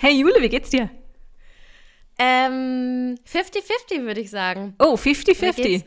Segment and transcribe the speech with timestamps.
[0.00, 0.90] Hey Jule, wie geht's dir?
[2.18, 4.74] Ähm, 50-50 würde ich sagen.
[4.78, 5.84] Oh, 50-50.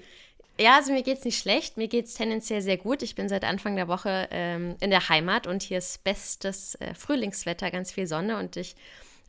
[0.59, 1.78] Ja, also mir geht's nicht schlecht.
[1.78, 3.04] Mir geht's tendenziell sehr gut.
[3.04, 6.94] Ich bin seit Anfang der Woche ähm, in der Heimat und hier ist bestes äh,
[6.94, 8.76] Frühlingswetter, ganz viel Sonne und ich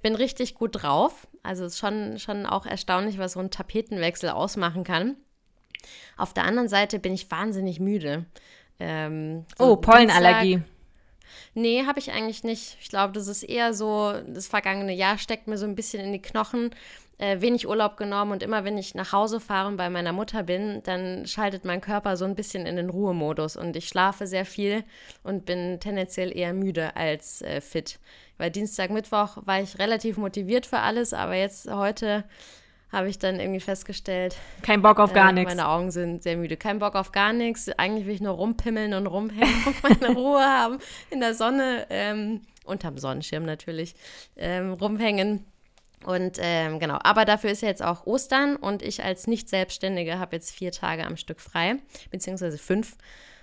[0.02, 1.28] bin richtig gut drauf.
[1.42, 5.16] Also es ist schon, schon auch erstaunlich, was so ein Tapetenwechsel ausmachen kann.
[6.16, 8.26] Auf der anderen Seite bin ich wahnsinnig müde.
[8.80, 10.56] Ähm, so oh, Pollenallergie.
[10.56, 10.71] Dienstag,
[11.54, 12.76] Nee, habe ich eigentlich nicht.
[12.80, 16.12] Ich glaube, das ist eher so, das vergangene Jahr steckt mir so ein bisschen in
[16.12, 16.70] die Knochen.
[17.22, 20.42] Äh, wenig Urlaub genommen und immer wenn ich nach Hause fahre und bei meiner Mutter
[20.42, 24.44] bin, dann schaltet mein Körper so ein bisschen in den Ruhemodus und ich schlafe sehr
[24.44, 24.82] viel
[25.22, 28.00] und bin tendenziell eher müde als äh, fit.
[28.38, 32.24] Weil Dienstag, Mittwoch war ich relativ motiviert für alles, aber jetzt heute
[32.92, 34.36] habe ich dann irgendwie festgestellt.
[34.60, 35.54] Kein Bock auf gar äh, nichts.
[35.54, 36.56] Meine Augen sind sehr müde.
[36.56, 37.70] Kein Bock auf gar nichts.
[37.70, 40.78] Eigentlich will ich nur rumpimmeln und rumhängen und meine Ruhe haben
[41.10, 43.94] in der Sonne, ähm, unterm Sonnenschirm natürlich,
[44.36, 45.46] ähm, rumhängen.
[46.04, 50.36] Und ähm, genau, aber dafür ist ja jetzt auch Ostern und ich als Nicht-Selbstständige habe
[50.36, 51.76] jetzt vier Tage am Stück frei,
[52.10, 52.96] beziehungsweise fünf.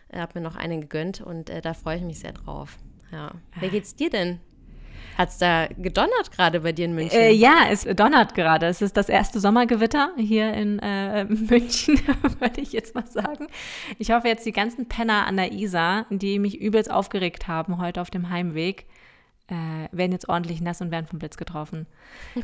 [0.10, 2.78] Ich äh, habe mir noch einen gegönnt und äh, da freue ich mich sehr drauf.
[3.12, 3.32] Ja.
[3.60, 3.70] Wie ah.
[3.70, 4.40] geht's dir denn?
[5.20, 7.20] Hat es da gedonnert gerade bei dir in München?
[7.20, 8.68] Äh, ja, es donnert gerade.
[8.68, 12.00] Es ist das erste Sommergewitter hier in äh, München,
[12.40, 13.48] würde ich jetzt mal sagen.
[13.98, 18.00] Ich hoffe jetzt die ganzen Penner an der Isar, die mich übelst aufgeregt haben heute
[18.00, 18.86] auf dem Heimweg,
[19.48, 21.86] äh, werden jetzt ordentlich nass und werden vom Blitz getroffen.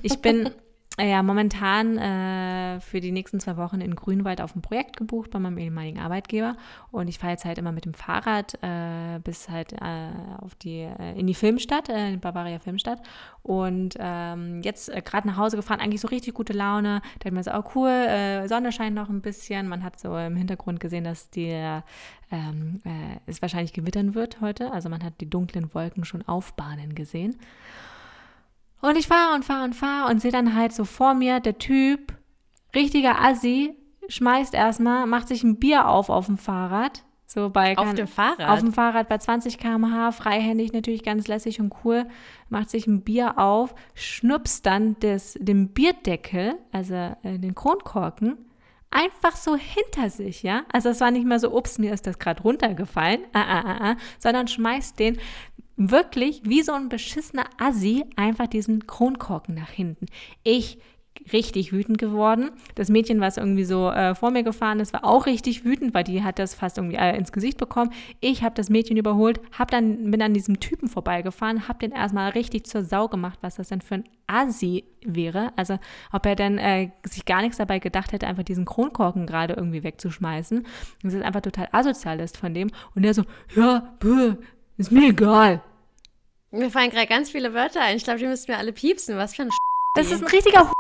[0.02, 0.50] Ich bin
[0.98, 5.40] ja, momentan äh, für die nächsten zwei Wochen in Grünwald auf ein Projekt gebucht bei
[5.40, 6.56] meinem ehemaligen Arbeitgeber.
[6.90, 10.82] Und ich fahre jetzt halt immer mit dem Fahrrad äh, bis halt äh, auf die,
[10.84, 13.02] äh, in die Filmstadt, äh, in Bavaria Filmstadt.
[13.44, 17.02] Und ähm, jetzt äh, gerade nach Hause gefahren, eigentlich so richtig gute Laune.
[17.20, 19.68] Da hat mir so, oh cool, Sonne scheint noch ein bisschen.
[19.68, 21.52] Man hat so im Hintergrund gesehen, dass die,
[22.32, 22.82] ähm,
[23.26, 24.72] es wahrscheinlich gewittern wird heute.
[24.72, 27.36] Also man hat die dunklen Wolken schon aufbahnen gesehen.
[28.86, 31.58] Und ich fahre und fahre und fahre und sehe dann halt so vor mir, der
[31.58, 32.14] Typ,
[32.76, 33.76] richtiger Assi,
[34.08, 37.04] schmeißt erstmal, macht sich ein Bier auf auf dem Fahrrad.
[37.26, 38.48] So bei auf dem Fahrrad?
[38.48, 42.06] Auf dem Fahrrad bei 20 km/h, freihändig natürlich ganz lässig und cool,
[42.50, 48.38] macht sich ein Bier auf, schnupst dann das, den Bierdeckel, also äh, den Kronkorken,
[48.92, 50.64] einfach so hinter sich, ja.
[50.72, 53.78] Also es war nicht mehr so, ups, mir ist das gerade runtergefallen, ah, ah, ah,
[53.92, 55.18] ah, sondern schmeißt den
[55.78, 60.06] wirklich wie so ein beschissener Assi einfach diesen Kronkorken nach hinten.
[60.44, 60.78] Ich
[61.34, 62.52] richtig wütend geworden.
[62.76, 66.04] Das Mädchen, was irgendwie so äh, vor mir gefahren ist, war auch richtig wütend, weil
[66.04, 67.92] die hat das fast irgendwie äh, ins Gesicht bekommen.
[68.20, 72.32] Ich habe das Mädchen überholt, hab dann, bin an diesem Typen vorbeigefahren, habe den erstmal
[72.32, 75.52] richtig zur Sau gemacht, was das denn für ein Assi wäre.
[75.56, 75.80] Also
[76.12, 79.84] ob er denn äh, sich gar nichts dabei gedacht hätte, einfach diesen Kronkorken gerade irgendwie
[79.84, 80.66] wegzuschmeißen.
[81.04, 82.70] Das ist einfach total asozial ist von dem.
[82.96, 83.24] Und der so,
[83.56, 84.36] ja, bäh,
[84.78, 85.62] ist mir egal.
[86.52, 87.98] Mir fallen gerade ganz viele Wörter ein.
[87.98, 89.18] Ich glaube, die müssten wir alle piepsen.
[89.18, 89.58] Was für ein Sch
[89.96, 90.72] Das ist ein richtiger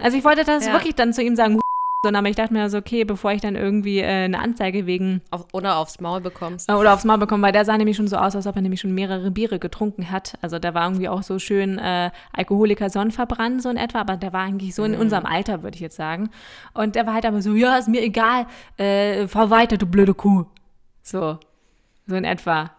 [0.00, 0.72] Also ich wollte das ja.
[0.72, 1.60] wirklich dann zu ihm sagen,
[2.06, 5.22] sondern aber ich dachte mir so, okay, bevor ich dann irgendwie äh, eine Anzeige wegen.
[5.30, 6.68] Auf, oder aufs Maul bekommst.
[6.70, 8.62] Äh, oder aufs Maul bekomme, weil der sah nämlich schon so aus, als ob er
[8.62, 10.34] nämlich schon mehrere Biere getrunken hat.
[10.42, 14.32] Also der war irgendwie auch so schön äh, Alkoholiker Sonnenverbrannt, so in etwa, aber der
[14.32, 15.00] war eigentlich so in mhm.
[15.00, 16.30] unserem Alter, würde ich jetzt sagen.
[16.74, 18.46] Und der war halt aber so, ja, ist mir egal,
[18.76, 20.44] äh, fahr weiter, du blöde Kuh.
[21.02, 21.38] So.
[22.06, 22.70] So in etwa.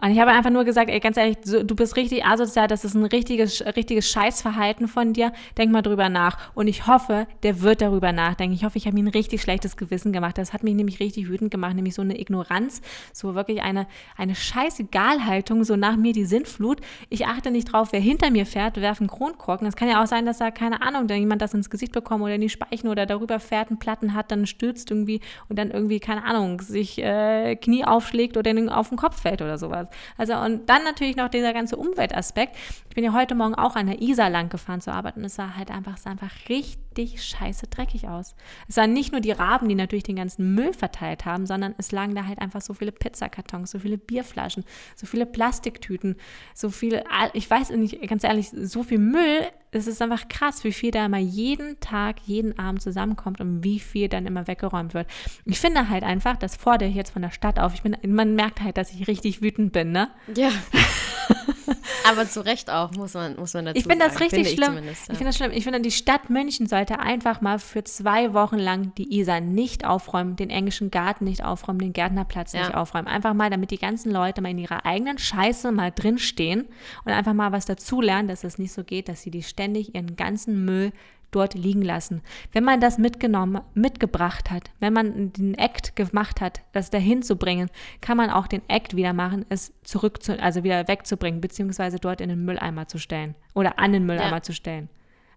[0.00, 2.94] Und ich habe einfach nur gesagt, ey, ganz ehrlich, du bist richtig asozial, das ist
[2.94, 5.32] ein richtiges, richtiges Scheißverhalten von dir.
[5.56, 6.54] Denk mal drüber nach.
[6.54, 8.54] Und ich hoffe, der wird darüber nachdenken.
[8.54, 10.38] Ich hoffe, ich habe ihm ein richtig schlechtes Gewissen gemacht.
[10.38, 12.80] Das hat mich nämlich richtig wütend gemacht, nämlich so eine Ignoranz,
[13.12, 16.80] so wirklich eine, eine Scheißegalhaltung, so nach mir die Sintflut.
[17.08, 19.66] Ich achte nicht drauf, wer hinter mir fährt, werfen Kronkorken.
[19.66, 22.22] Es kann ja auch sein, dass da, keine Ahnung, da jemand das ins Gesicht bekommt
[22.22, 25.72] oder in die Speichen oder darüber fährt, einen Platten hat, dann stürzt irgendwie und dann
[25.72, 28.48] irgendwie, keine Ahnung, sich äh, Knie aufschlägt oder
[28.78, 29.87] auf den Kopf fällt oder sowas.
[30.16, 32.56] Also und dann natürlich noch dieser ganze Umweltaspekt.
[32.88, 35.56] Ich bin ja heute Morgen auch an der Isar lang gefahren Arbeit und es sah
[35.56, 38.34] halt einfach, es sah einfach richtig scheiße dreckig aus.
[38.68, 41.92] Es waren nicht nur die Raben, die natürlich den ganzen Müll verteilt haben, sondern es
[41.92, 44.64] lagen da halt einfach so viele Pizzakartons, so viele Bierflaschen,
[44.96, 46.16] so viele Plastiktüten,
[46.54, 50.72] so viele, ich weiß nicht, ganz ehrlich, so viel Müll es ist einfach krass, wie
[50.72, 55.06] viel da immer jeden Tag, jeden Abend zusammenkommt und wie viel dann immer weggeräumt wird.
[55.44, 57.74] Ich finde halt einfach, das fordere ich jetzt von der Stadt auf.
[57.74, 60.08] Ich bin, man merkt halt, dass ich richtig wütend bin, ne?
[60.34, 60.50] Ja.
[62.08, 64.78] Aber zu Recht auch, muss man, muss man dazu ich find das richtig finde schlimm.
[64.78, 64.92] Ich, ja.
[64.92, 65.50] ich finde das schlimm.
[65.52, 69.84] Ich finde, die Stadt München sollte einfach mal für zwei Wochen lang die Isar nicht
[69.84, 72.60] aufräumen, den englischen Garten nicht aufräumen, den Gärtnerplatz ja.
[72.60, 73.08] nicht aufräumen.
[73.08, 76.66] Einfach mal, damit die ganzen Leute mal in ihrer eigenen Scheiße mal drinstehen
[77.04, 80.16] und einfach mal was dazulernen, dass es nicht so geht, dass sie die ständig ihren
[80.16, 80.92] ganzen Müll
[81.30, 82.22] dort liegen lassen.
[82.52, 87.36] Wenn man das mitgenommen, mitgebracht hat, wenn man den Act gemacht hat, das dahin zu
[87.36, 87.70] bringen,
[88.00, 92.20] kann man auch den Act wieder machen, es zurück zu, also wieder wegzubringen, beziehungsweise dort
[92.20, 94.42] in den Mülleimer zu stellen oder an den Mülleimer ja.
[94.42, 94.88] zu stellen.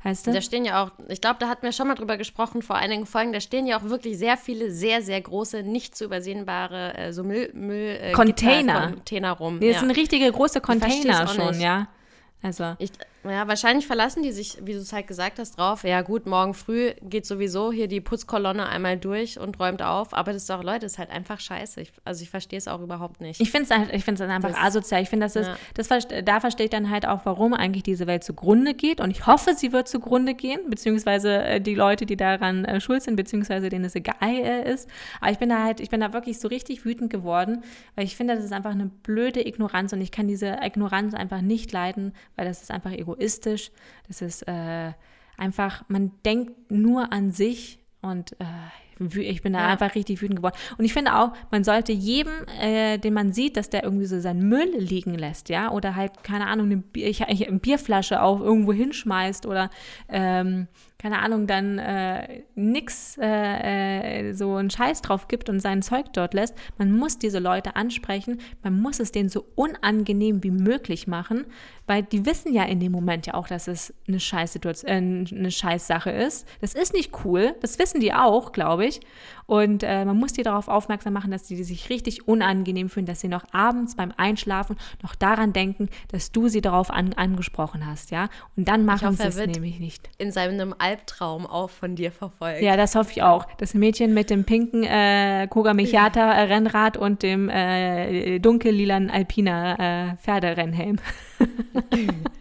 [0.03, 0.33] Heißt das?
[0.33, 3.05] Da stehen ja auch, ich glaube, da hatten wir schon mal drüber gesprochen vor einigen
[3.05, 7.13] Folgen, da stehen ja auch wirklich sehr viele sehr, sehr große, nicht zu übersehenbare äh,
[7.13, 8.89] so Müll, Müll äh, Container.
[8.89, 9.59] Container rum.
[9.59, 9.79] Das ja.
[9.79, 11.87] sind richtige große Container schon, ja.
[12.41, 12.75] Also.
[12.79, 12.91] Ich,
[13.23, 15.83] ja, wahrscheinlich verlassen die sich, wie du es halt gesagt hast, drauf.
[15.83, 20.13] Ja, gut, morgen früh geht sowieso hier die Putzkolonne einmal durch und räumt auf.
[20.13, 21.81] Aber das ist auch, Leute, das ist halt einfach scheiße.
[21.81, 23.39] Ich, also ich verstehe es auch überhaupt nicht.
[23.39, 25.03] Ich finde es ich find's einfach das, asozial.
[25.03, 25.57] Ich finde, das ist, ja.
[25.75, 28.99] das, da verstehe ich dann halt auch, warum eigentlich diese Welt zugrunde geht.
[28.99, 33.03] Und ich hoffe, sie wird zugrunde gehen, beziehungsweise äh, die Leute, die daran äh, schuld
[33.03, 34.89] sind, beziehungsweise denen es egal äh, ist.
[35.19, 37.63] Aber ich bin da halt, ich bin da wirklich so richtig wütend geworden,
[37.95, 41.41] weil ich finde, das ist einfach eine blöde Ignoranz und ich kann diese Ignoranz einfach
[41.41, 43.71] nicht leiden, weil das ist einfach egoistisch egoistisch.
[44.07, 44.91] Das ist äh,
[45.37, 48.45] einfach, man denkt nur an sich und äh,
[49.19, 49.67] ich bin da ja.
[49.69, 50.55] einfach richtig wütend geworden.
[50.77, 54.19] Und ich finde auch, man sollte jedem, äh, den man sieht, dass der irgendwie so
[54.19, 58.73] seinen Müll liegen lässt, ja, oder halt, keine Ahnung, eine, Bier, eine Bierflasche auch irgendwo
[58.73, 59.69] hinschmeißt oder
[60.07, 60.67] ähm,
[61.01, 66.13] keine Ahnung, dann äh, nix äh, äh, so einen Scheiß drauf gibt und sein Zeug
[66.13, 66.53] dort lässt.
[66.77, 71.45] Man muss diese Leute ansprechen, man muss es denen so unangenehm wie möglich machen,
[71.87, 75.49] weil die wissen ja in dem Moment ja auch, dass es eine Scheißsituation, äh, eine
[75.49, 76.47] Scheißsache ist.
[76.61, 78.99] Das ist nicht cool, das wissen die auch, glaube ich.
[79.51, 83.19] Und äh, man muss die darauf aufmerksam machen, dass sie sich richtig unangenehm fühlen, dass
[83.19, 88.11] sie noch abends beim Einschlafen noch daran denken, dass du sie darauf an, angesprochen hast,
[88.11, 88.29] ja.
[88.55, 90.09] Und dann machen sie es nämlich nicht.
[90.17, 92.61] In seinem Albtraum auch von dir verfolgt.
[92.61, 93.45] Ja, das hoffe ich auch.
[93.57, 100.15] Das Mädchen mit dem pinken äh, Koga Michata Rennrad und dem äh, dunkellilanen Alpina äh,
[100.15, 100.95] Pferderennhelm.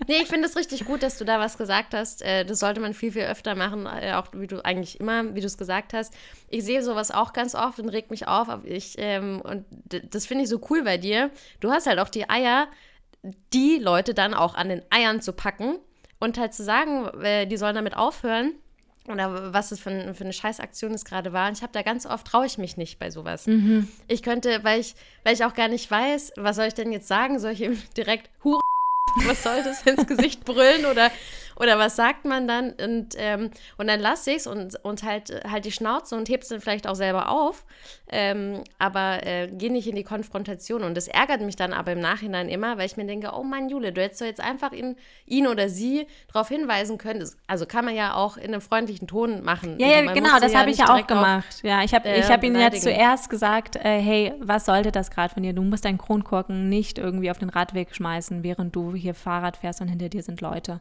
[0.09, 2.23] Nee, ich finde es richtig gut, dass du da was gesagt hast.
[2.23, 5.41] Äh, das sollte man viel, viel öfter machen, äh, auch wie du eigentlich immer, wie
[5.41, 6.15] du es gesagt hast.
[6.49, 8.49] Ich sehe sowas auch ganz oft und regt mich auf.
[8.65, 9.65] Ich, ähm, und
[10.11, 11.31] das finde ich so cool bei dir.
[11.61, 12.69] Du hast halt auch die Eier,
[13.53, 15.79] die Leute dann auch an den Eiern zu packen
[16.19, 18.53] und halt zu sagen, äh, die sollen damit aufhören
[19.09, 21.49] oder was es für, für eine Scheißaktion es gerade war.
[21.49, 23.47] Und ich habe da ganz oft, traue ich mich nicht bei sowas.
[23.47, 23.89] Mhm.
[24.09, 24.95] Ich könnte, weil ich,
[25.25, 27.39] weil ich auch gar nicht weiß, was soll ich denn jetzt sagen?
[27.39, 28.60] Soll ich ihm direkt Hure
[29.27, 31.11] was soll das ins Gesicht brüllen oder,
[31.61, 32.71] oder was sagt man dann?
[32.71, 36.41] Und, ähm, und dann lasse ich es und, und halt, halt die Schnauze und heb
[36.43, 37.67] es dann vielleicht auch selber auf,
[38.11, 40.83] ähm, aber äh, gehe nicht in die Konfrontation.
[40.83, 43.69] Und das ärgert mich dann aber im Nachhinein immer, weil ich mir denke, oh Mann,
[43.69, 44.97] Jule, du hättest doch jetzt einfach ihn,
[45.27, 47.29] ihn oder sie darauf hinweisen können.
[47.47, 49.79] Also kann man ja auch in einem freundlichen Ton machen.
[49.79, 51.47] Ja, ja genau, das ja habe ich ja auch gemacht.
[51.51, 55.11] Auf, ja, ich habe äh, hab ihn ja zuerst gesagt, äh, hey, was sollte das
[55.11, 55.53] gerade von dir?
[55.53, 59.83] Du musst deinen Kronkorken nicht irgendwie auf den Radweg schmeißen, während du hier Fahrrad fährst
[59.83, 60.81] und hinter dir sind Leute.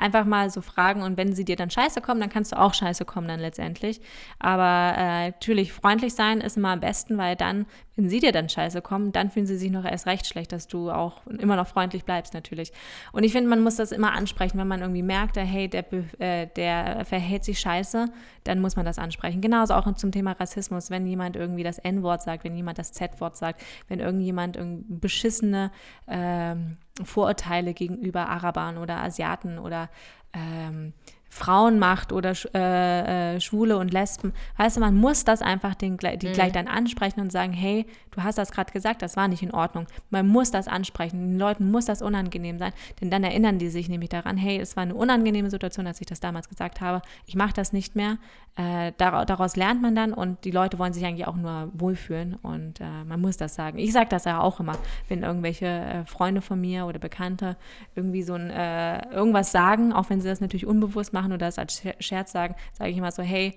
[0.00, 2.74] Einfach mal so fragen und wenn sie dir dann scheiße kommen, dann kannst du auch
[2.74, 4.00] scheiße kommen dann letztendlich.
[4.38, 7.66] Aber äh, natürlich freundlich sein ist immer am besten, weil dann,
[7.96, 10.66] wenn sie dir dann scheiße kommen, dann fühlen sie sich noch erst recht schlecht, dass
[10.66, 12.72] du auch immer noch freundlich bleibst natürlich.
[13.12, 15.84] Und ich finde, man muss das immer ansprechen, wenn man irgendwie merkt, hey, der,
[16.18, 18.06] äh, der verhält sich scheiße,
[18.44, 19.40] dann muss man das ansprechen.
[19.40, 23.36] Genauso auch zum Thema Rassismus, wenn jemand irgendwie das N-Wort sagt, wenn jemand das Z-Wort
[23.36, 24.58] sagt, wenn irgendjemand
[24.88, 25.70] beschissene
[26.08, 29.90] ähm, Vorurteile gegenüber Arabern oder Asiaten oder
[30.32, 30.92] ähm,
[31.32, 34.32] Frauenmacht oder äh, äh, Schwule und Lesben.
[34.56, 36.32] Weißt du, man muss das einfach den, die mhm.
[36.32, 39.52] gleich dann ansprechen und sagen, hey, du hast das gerade gesagt, das war nicht in
[39.52, 39.86] Ordnung.
[40.10, 41.20] Man muss das ansprechen.
[41.20, 44.74] Den Leuten muss das unangenehm sein, denn dann erinnern die sich nämlich daran, hey, es
[44.74, 47.00] war eine unangenehme Situation, als ich das damals gesagt habe.
[47.26, 48.18] Ich mache das nicht mehr.
[48.56, 52.80] Äh, daraus lernt man dann und die Leute wollen sich eigentlich auch nur wohlfühlen und
[52.80, 53.78] äh, man muss das sagen.
[53.78, 54.76] Ich sage das ja auch immer,
[55.08, 57.56] wenn irgendwelche äh, Freunde von mir oder Bekannte
[57.94, 61.58] irgendwie so ein, äh, irgendwas sagen, auch wenn sie das natürlich unbewusst machen oder das
[61.58, 63.56] als Scherz sagen, sage ich immer so, hey,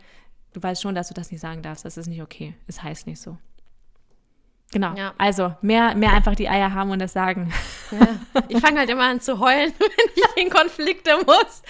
[0.53, 3.07] du weißt schon, dass du das nicht sagen darfst, das ist nicht okay, es heißt
[3.07, 3.37] nicht so.
[4.71, 4.95] Genau.
[4.95, 5.13] Ja.
[5.19, 7.53] Also mehr, mehr einfach die Eier haben und das sagen.
[7.91, 8.07] Ja.
[8.47, 11.61] Ich fange halt immer an zu heulen, wenn ich in Konflikte muss.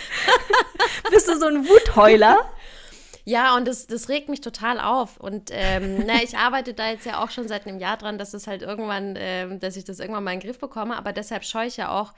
[1.12, 2.38] Bist du so ein Wutheuler?
[3.25, 5.17] Ja, und das, das regt mich total auf.
[5.17, 8.33] Und ähm, na, ich arbeite da jetzt ja auch schon seit einem Jahr dran, dass
[8.33, 10.97] es halt irgendwann, ähm, dass ich das irgendwann mal in den Griff bekomme.
[10.97, 12.13] Aber deshalb scheue ich ja auch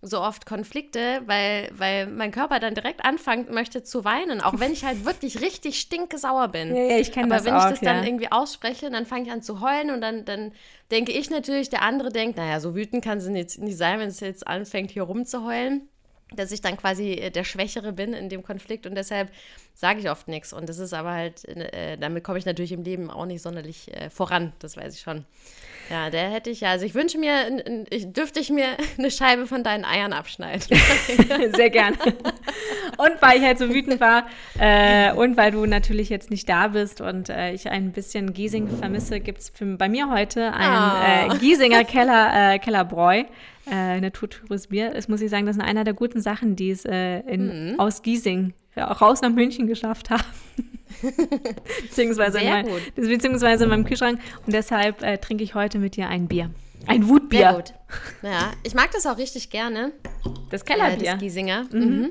[0.00, 4.72] so oft Konflikte, weil, weil mein Körper dann direkt anfängt, möchte zu weinen, auch wenn
[4.72, 6.74] ich halt wirklich richtig stinkesauer bin.
[6.74, 7.94] Ja, ja ich kenne das Aber wenn auch, ich das ja.
[7.94, 10.52] dann irgendwie ausspreche, dann fange ich an zu heulen und dann, dann
[10.92, 14.08] denke ich natürlich, der andere denkt, naja, so wütend kann sie jetzt nicht sein, wenn
[14.08, 15.88] es jetzt anfängt, hier rumzuheulen.
[16.34, 19.30] Dass ich dann quasi äh, der Schwächere bin in dem Konflikt und deshalb
[19.74, 20.52] sage ich oft nichts.
[20.52, 23.94] Und das ist aber halt, äh, damit komme ich natürlich im Leben auch nicht sonderlich
[23.94, 25.24] äh, voran, das weiß ich schon.
[25.88, 26.70] Ja, der hätte ich ja.
[26.70, 28.66] Also ich wünsche mir, ich, dürfte ich mir
[28.98, 30.60] eine Scheibe von deinen Eiern abschneiden.
[31.54, 31.96] Sehr gerne.
[32.98, 34.26] Und weil ich halt so wütend war
[34.58, 38.68] äh, und weil du natürlich jetzt nicht da bist und äh, ich ein bisschen Giesing
[38.68, 41.34] vermisse, gibt es bei mir heute ein oh.
[41.34, 43.24] äh, Giesinger Keller, Kellerbräu
[43.70, 44.10] äh,
[44.68, 44.90] Bier.
[44.90, 47.80] Das muss ich sagen, das ist einer der guten Sachen, die es äh, in, mhm.
[47.80, 50.22] aus Giesing auch raus nach München geschafft haben.
[51.82, 54.20] beziehungsweise, in mein, beziehungsweise in meinem Kühlschrank.
[54.46, 56.50] Und deshalb äh, trinke ich heute mit dir ein Bier.
[56.86, 57.38] Ein Wutbier.
[57.38, 57.74] Sehr gut.
[58.22, 59.92] Ja, ich mag das auch richtig gerne.
[60.50, 61.08] Das Kellerbier.
[61.08, 61.66] Äh, das Giesinger.
[61.70, 61.80] Mhm.
[61.80, 62.10] Mhm.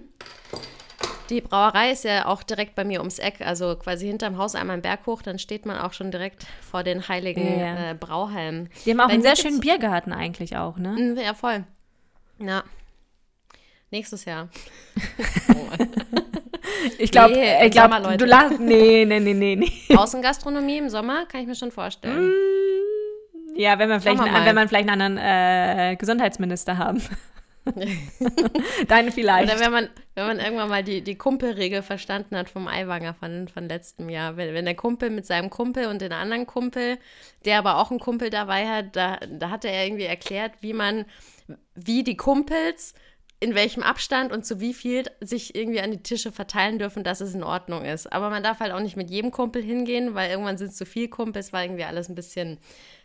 [1.29, 4.75] Die Brauerei ist ja auch direkt bei mir ums Eck, also quasi hinterm Haus einmal
[4.75, 7.91] einen Berg hoch, dann steht man auch schon direkt vor den heiligen ja.
[7.91, 8.69] äh, Brauhalmen.
[8.85, 10.91] Die haben auch bei einen sehr schönen Biergarten eigentlich auch, ne?
[10.91, 11.65] Mhm, ja, voll.
[12.39, 12.63] Ja.
[13.91, 14.49] Nächstes Jahr.
[16.97, 18.59] ich glaube, nee, ich glaub, du lachst.
[18.59, 19.71] Nee, nee, nee, nee, nee.
[19.95, 22.29] Außengastronomie im Sommer kann ich mir schon vorstellen.
[22.29, 27.01] Mm, ja, wenn wir vielleicht, wir wenn man vielleicht einen anderen äh, Gesundheitsminister haben.
[28.87, 29.51] Deine vielleicht.
[29.51, 33.47] Oder wenn man, wenn man irgendwann mal die, die Kumpelregel verstanden hat vom Eiwanger von,
[33.47, 34.37] von letztem Jahr.
[34.37, 36.97] Wenn, wenn der Kumpel mit seinem Kumpel und den anderen Kumpel,
[37.45, 41.05] der aber auch einen Kumpel dabei hat, da, da hat er irgendwie erklärt, wie man,
[41.75, 42.93] wie die Kumpels
[43.39, 47.21] in welchem Abstand und zu wie viel sich irgendwie an die Tische verteilen dürfen, dass
[47.21, 48.11] es in Ordnung ist.
[48.11, 50.87] Aber man darf halt auch nicht mit jedem Kumpel hingehen, weil irgendwann sind es zu
[50.87, 52.57] viel Kumpels, war irgendwie alles ein bisschen.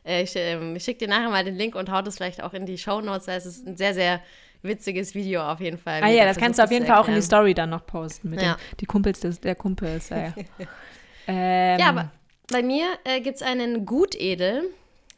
[0.05, 2.55] Äh, ich, äh, ich schicke dir nachher mal den Link und hau das vielleicht auch
[2.55, 3.29] in die Show Notes.
[3.29, 4.23] Es ist ein sehr, sehr
[4.63, 6.03] witziges Video auf jeden Fall.
[6.03, 8.31] Ah ja, das kannst du auf jeden Fall auch in die Story dann noch posten
[8.31, 8.55] mit ja.
[8.55, 10.09] den, die Kumpels des, der Kumpels.
[10.11, 10.35] Ja,
[11.27, 11.81] ähm.
[11.81, 12.11] ja aber
[12.51, 14.65] bei mir äh, gibt es einen Gutedel,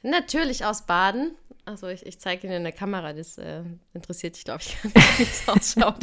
[0.03, 1.33] natürlich aus Baden.
[1.67, 3.63] Also ich, ich zeige Ihnen in der Kamera, das äh,
[3.95, 5.97] interessiert dich, glaube ich, wie es ausschaut.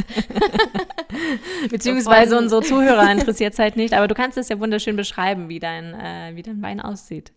[1.69, 5.60] Beziehungsweise unsere Zuhörer interessiert es halt nicht, aber du kannst es ja wunderschön beschreiben, wie
[5.60, 7.31] dein, äh, wie dein Wein aussieht.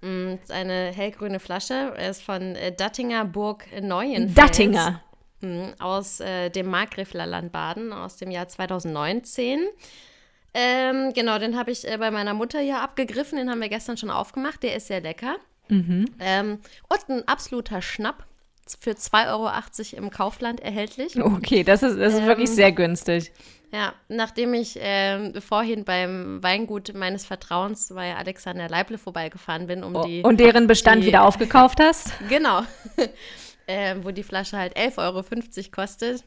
[0.00, 1.92] Mm, es ist eine hellgrüne Flasche.
[1.96, 4.34] Er ist von äh, Dattinger Burg Neuenfels.
[4.34, 5.02] Dattinger.
[5.40, 9.60] Mm, aus äh, dem Markgräflerland Baden aus dem Jahr 2019.
[10.54, 13.36] Ähm, genau, den habe ich äh, bei meiner Mutter hier abgegriffen.
[13.36, 14.62] Den haben wir gestern schon aufgemacht.
[14.62, 15.36] Der ist sehr lecker.
[15.68, 16.06] Mhm.
[16.18, 18.24] Ähm, und ein absoluter Schnapp.
[18.80, 19.28] Für 2,80
[19.94, 21.22] Euro im Kaufland erhältlich.
[21.22, 23.30] Okay, das ist, das ist ähm, wirklich sehr günstig.
[23.72, 29.94] Ja, nachdem ich ähm, vorhin beim Weingut meines Vertrauens bei Alexander Leible vorbeigefahren bin, um
[29.94, 30.22] oh, die.
[30.22, 32.12] Und deren Bestand die, wieder aufgekauft hast?
[32.28, 32.62] Genau.
[33.66, 36.24] Ähm, wo die Flasche halt 11,50 Euro kostet.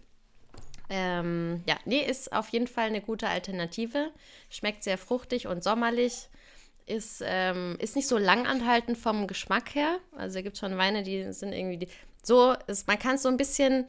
[0.89, 4.11] Ähm, ja, nee, ist auf jeden Fall eine gute Alternative.
[4.49, 6.29] Schmeckt sehr fruchtig und sommerlich
[6.87, 9.99] ist, ähm, ist nicht so langanhaltend vom Geschmack her.
[10.17, 11.87] Also da gibt es schon Weine, die sind irgendwie die,
[12.23, 13.85] so, ist, man kann es so ein bisschen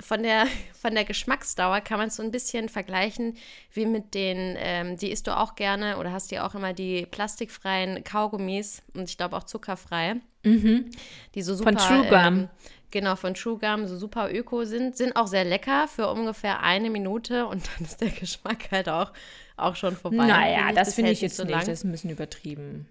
[0.00, 0.46] von der,
[0.80, 3.38] von der Geschmacksdauer kann man es so ein bisschen vergleichen
[3.72, 7.06] wie mit den, ähm, die isst du auch gerne oder hast du auch immer die
[7.06, 10.16] plastikfreien Kaugummis und ich glaube auch zuckerfrei.
[10.44, 10.90] Mhm.
[11.34, 11.72] Die so super.
[11.72, 12.18] Von True Gum.
[12.18, 12.48] Ähm,
[12.94, 16.88] genau, von True Gum, so super öko sind, sind auch sehr lecker für ungefähr eine
[16.88, 19.12] Minute und dann ist der Geschmack halt auch
[19.56, 20.26] auch schon vorbei.
[20.26, 21.56] Naja, das, das finde ich jetzt so nicht.
[21.56, 22.88] Das ist ein bisschen übertrieben.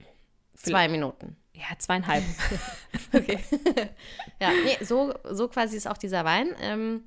[0.55, 1.35] Zwei Minuten.
[1.53, 2.23] Ja, zweieinhalb.
[3.13, 3.39] okay.
[4.39, 6.49] ja, nee, so, so quasi ist auch dieser Wein.
[6.61, 7.03] Ähm,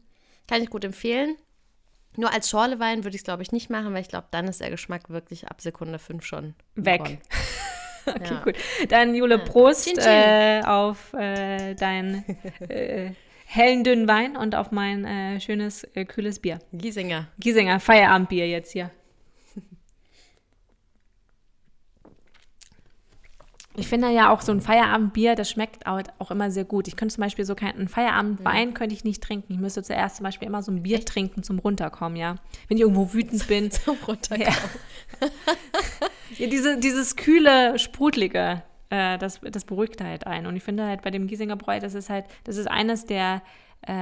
[0.46, 1.36] kann ich gut empfehlen.
[2.16, 4.60] Nur als Schorlewein würde ich es, glaube ich, nicht machen, weil ich glaube, dann ist
[4.60, 7.18] der Geschmack wirklich ab Sekunde fünf schon weg.
[8.14, 8.40] okay, ja.
[8.42, 8.54] gut.
[8.88, 10.06] Dann, Jule, Prost chin, chin.
[10.06, 12.24] Äh, auf äh, deinen
[12.68, 13.12] äh,
[13.46, 16.58] hellen, dünnen Wein und auf mein äh, schönes, äh, kühles Bier.
[16.72, 17.28] Giesinger.
[17.38, 18.90] Giesinger, Feierabendbier jetzt hier.
[23.78, 26.88] Ich finde ja auch so ein Feierabendbier, das schmeckt auch immer sehr gut.
[26.88, 28.74] Ich könnte zum Beispiel so keinen Feierabendwein mhm.
[28.74, 29.52] könnte ich nicht trinken.
[29.52, 32.36] Ich müsste zuerst zum Beispiel immer so ein Bier trinken zum Runterkommen, ja.
[32.68, 33.70] Wenn ich irgendwo wütend bin.
[33.70, 34.48] zum Runterkommen.
[35.20, 35.28] Ja.
[36.38, 40.46] Ja, diese, dieses kühle, sprudlige, äh, das, das beruhigt halt ein.
[40.46, 43.42] Und ich finde halt bei dem Giesinger Bräu, das ist halt, das ist eines der
[43.82, 43.92] äh,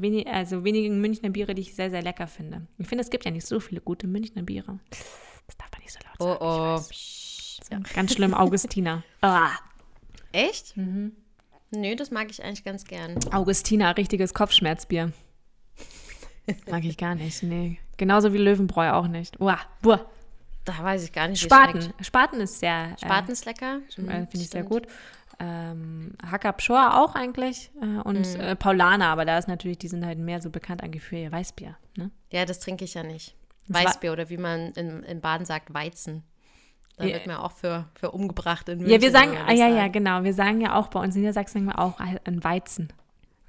[0.00, 2.66] wenig, also wenigen Münchner Biere, die ich sehr, sehr lecker finde.
[2.78, 4.78] Ich finde, es gibt ja nicht so viele gute Münchner Biere.
[5.46, 6.38] Das darf man nicht so laut sagen.
[6.40, 6.80] Oh, oh.
[7.70, 7.80] Ja.
[7.94, 9.02] Ganz schlimm, Augustina.
[9.22, 9.50] ah.
[10.32, 10.76] Echt?
[10.76, 11.12] Mhm.
[11.70, 13.18] Nö, das mag ich eigentlich ganz gern.
[13.32, 15.12] Augustina, richtiges Kopfschmerzbier.
[16.70, 17.78] mag ich gar nicht, nee.
[17.96, 19.40] Genauso wie Löwenbräu auch nicht.
[19.40, 20.10] Uah, buah.
[20.64, 21.92] Da weiß ich gar nicht, Spaten.
[22.00, 22.92] Spaten ist sehr.
[22.92, 23.78] Äh, Spaten ist lecker.
[23.96, 24.86] Mhm, Finde ich sehr gut.
[25.40, 27.70] Ähm, Hackabschor auch eigentlich.
[27.80, 28.40] Äh, und mhm.
[28.40, 31.32] äh, Paulaner, aber da ist natürlich, die sind halt mehr so bekannt eigentlich für ihr
[31.32, 31.76] Weißbier.
[31.96, 32.10] Ne?
[32.30, 33.34] Ja, das trinke ich ja nicht.
[33.68, 36.22] Weißbier oder wie man in, in Baden sagt, Weizen.
[36.96, 37.14] Da ja.
[37.14, 38.94] wird mir auch für, für umgebracht in München.
[38.94, 40.24] Ja, wir sagen, ah, ja, ja, genau.
[40.24, 42.92] Wir sagen ja auch bei uns in Niedersachsen sagen wir auch ein Weizen.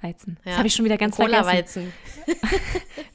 [0.04, 0.36] Weizen.
[0.44, 0.50] Ja.
[0.50, 1.42] Das habe ich schon wieder ganz vergessen.
[1.42, 1.92] Cola-Weizen.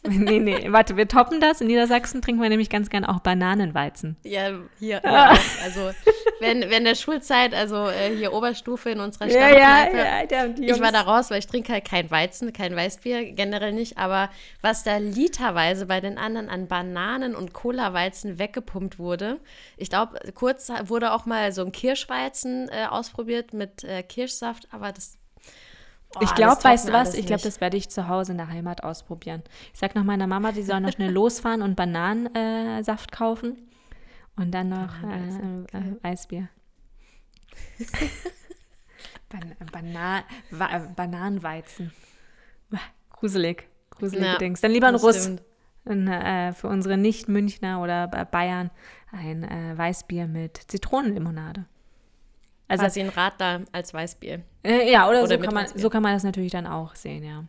[0.09, 1.61] nee, nee, warte, wir toppen das.
[1.61, 4.17] In Niedersachsen trinken wir nämlich ganz gern auch Bananenweizen.
[4.23, 4.47] Ja,
[4.79, 5.39] hier, hier auch.
[5.63, 5.91] Also,
[6.39, 10.47] wenn, wenn der Schulzeit, also äh, hier Oberstufe in unserer Ja, Stammkneipe, ja, ja.
[10.47, 13.97] Die Ich war da raus, weil ich trinke halt kein Weizen, kein Weißbier, generell nicht.
[13.97, 14.29] Aber
[14.61, 19.39] was da literweise bei den anderen an Bananen und Cola-Weizen weggepumpt wurde.
[19.77, 24.91] Ich glaube, kurz wurde auch mal so ein Kirschweizen äh, ausprobiert mit äh, Kirschsaft, aber
[24.91, 25.18] das.
[26.15, 27.13] Oh, Ich glaube, weißt du was?
[27.13, 29.43] Ich glaube, das werde ich zu Hause in der Heimat ausprobieren.
[29.73, 33.57] Ich sag noch meiner Mama, die soll noch schnell losfahren und Bananensaft äh, kaufen.
[34.35, 36.49] Und dann noch Bananenweizen, äh, äh, Eisbier.
[39.29, 41.91] Ban Bana Wa äh, Bananenweizen.
[43.11, 43.67] Gruselig.
[43.91, 44.61] Gruselige Ja, Dings.
[44.61, 45.29] Dann lieber ein Russ.
[45.85, 48.69] Ein, äh, für unsere Nicht-Münchner oder Ba- Bayern
[49.11, 51.65] ein äh, Weißbier mit Zitronenlimonade.
[52.69, 54.39] Also Quasi ein Radler als Weißbier.
[54.63, 55.81] äh, ja, oder, Oder so, kann man, Weißbier.
[55.81, 57.43] so kann man das natürlich dann auch sehen, ja.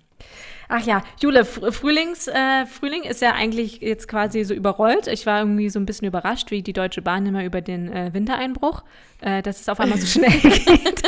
[0.68, 5.06] Ach ja, Jule, Fr- Frühlings, äh, Frühling ist ja eigentlich jetzt quasi so überrollt.
[5.08, 8.10] Ich war irgendwie so ein bisschen überrascht, wie die Deutsche Bahn immer über den äh,
[8.12, 8.82] Wintereinbruch,
[9.20, 11.02] äh, dass es auf einmal so schnell geht.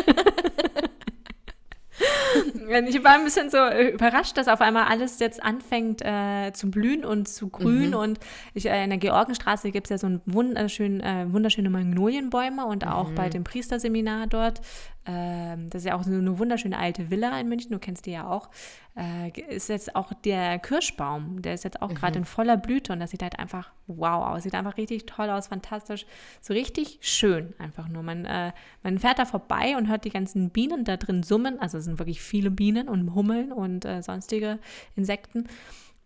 [2.86, 6.70] Ich war ein bisschen so äh, überrascht, dass auf einmal alles jetzt anfängt äh, zu
[6.70, 7.88] blühen und zu grün.
[7.90, 7.94] Mhm.
[7.94, 8.20] Und
[8.54, 13.10] ich, äh, in der Georgenstraße gibt es ja so wunderschön, äh, wunderschöne Magnolienbäume und auch
[13.10, 13.14] Mhm.
[13.14, 14.60] bei dem Priesterseminar dort.
[15.04, 18.12] Ähm, das ist ja auch so eine wunderschöne alte Villa in München, du kennst die
[18.12, 18.50] ja auch.
[18.96, 21.94] Äh, ist jetzt auch der Kirschbaum, der ist jetzt auch Mhm.
[21.94, 24.42] gerade in voller Blüte und das sieht halt einfach wow aus.
[24.44, 26.06] Sieht einfach richtig toll aus, fantastisch.
[26.40, 28.02] So richtig schön einfach nur.
[28.02, 31.58] Man, äh, man fährt da vorbei und hört die ganzen Bienen da drin summen.
[31.60, 34.58] Also es sind wirklich viele Bienen und Hummeln und äh, sonstige
[34.94, 35.48] Insekten.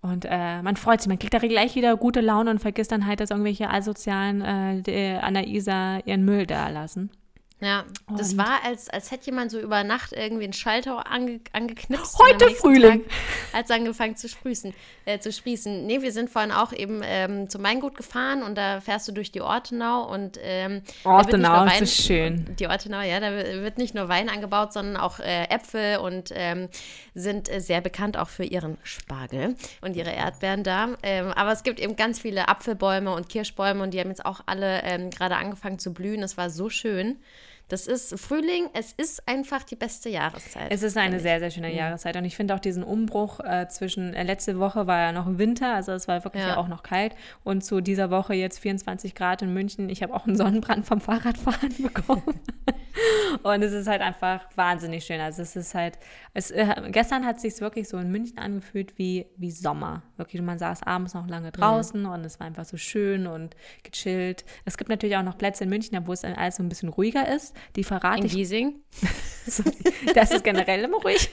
[0.01, 3.07] Und äh, man freut sich, man kriegt da gleich wieder gute Laune und vergisst dann
[3.07, 4.41] halt, dass irgendwelche asozialen
[4.87, 7.11] äh, an der Isar ihren Müll da lassen.
[7.59, 7.85] Ja,
[8.19, 12.19] das Und- war, als, als hätte jemand so über Nacht irgendwie einen Schalter ange, angeknipst.
[12.19, 13.03] Heute Frühling.
[13.51, 14.75] Tag es angefangen zu sprießen,
[15.07, 15.87] äh, zu sprießen.
[15.87, 19.33] Nee, wir sind vorhin auch eben ähm, zum Weingut gefahren und da fährst du durch
[19.33, 22.57] die Ortenau und ähm, da wird nicht Ortenau, nur das Wein- ist schön.
[22.59, 26.69] Die Ortenau, ja, da wird nicht nur Wein angebaut, sondern auch äh, Äpfel und ähm,
[27.15, 30.89] sind äh, sehr bekannt auch für ihren Spargel und ihre Erdbeeren da.
[31.03, 34.41] Ähm, aber es gibt eben ganz viele Apfelbäume und Kirschbäume und die haben jetzt auch
[34.45, 36.23] alle ähm, gerade angefangen zu blühen.
[36.23, 37.17] Es war so schön.
[37.69, 40.69] Das ist Frühling, es ist einfach die beste Jahreszeit.
[40.71, 42.17] Es ist eine sehr, sehr schöne Jahreszeit.
[42.17, 45.75] Und ich finde auch diesen Umbruch äh, zwischen, äh, letzte Woche war ja noch Winter,
[45.75, 46.51] also es war wirklich ja.
[46.51, 46.57] Ja.
[46.59, 47.17] auch noch kalt.
[47.43, 49.89] Und zu dieser Woche jetzt 24 Grad in München.
[49.89, 52.41] Ich habe auch einen Sonnenbrand vom Fahrradfahren bekommen.
[53.43, 55.21] Und es ist halt einfach wahnsinnig schön.
[55.21, 55.99] Also es ist halt,
[56.35, 60.03] es, äh, gestern hat es sich wirklich so in München angefühlt wie, wie Sommer.
[60.17, 64.45] Wirklich, man saß abends noch lange draußen und es war einfach so schön und gechillt.
[64.65, 66.89] Es gibt natürlich auch noch Plätze in München, wo es dann alles so ein bisschen
[66.89, 67.56] ruhiger ist.
[67.77, 68.81] Die verrate In ich Giesing.
[70.15, 71.31] das ist generell immer ruhig.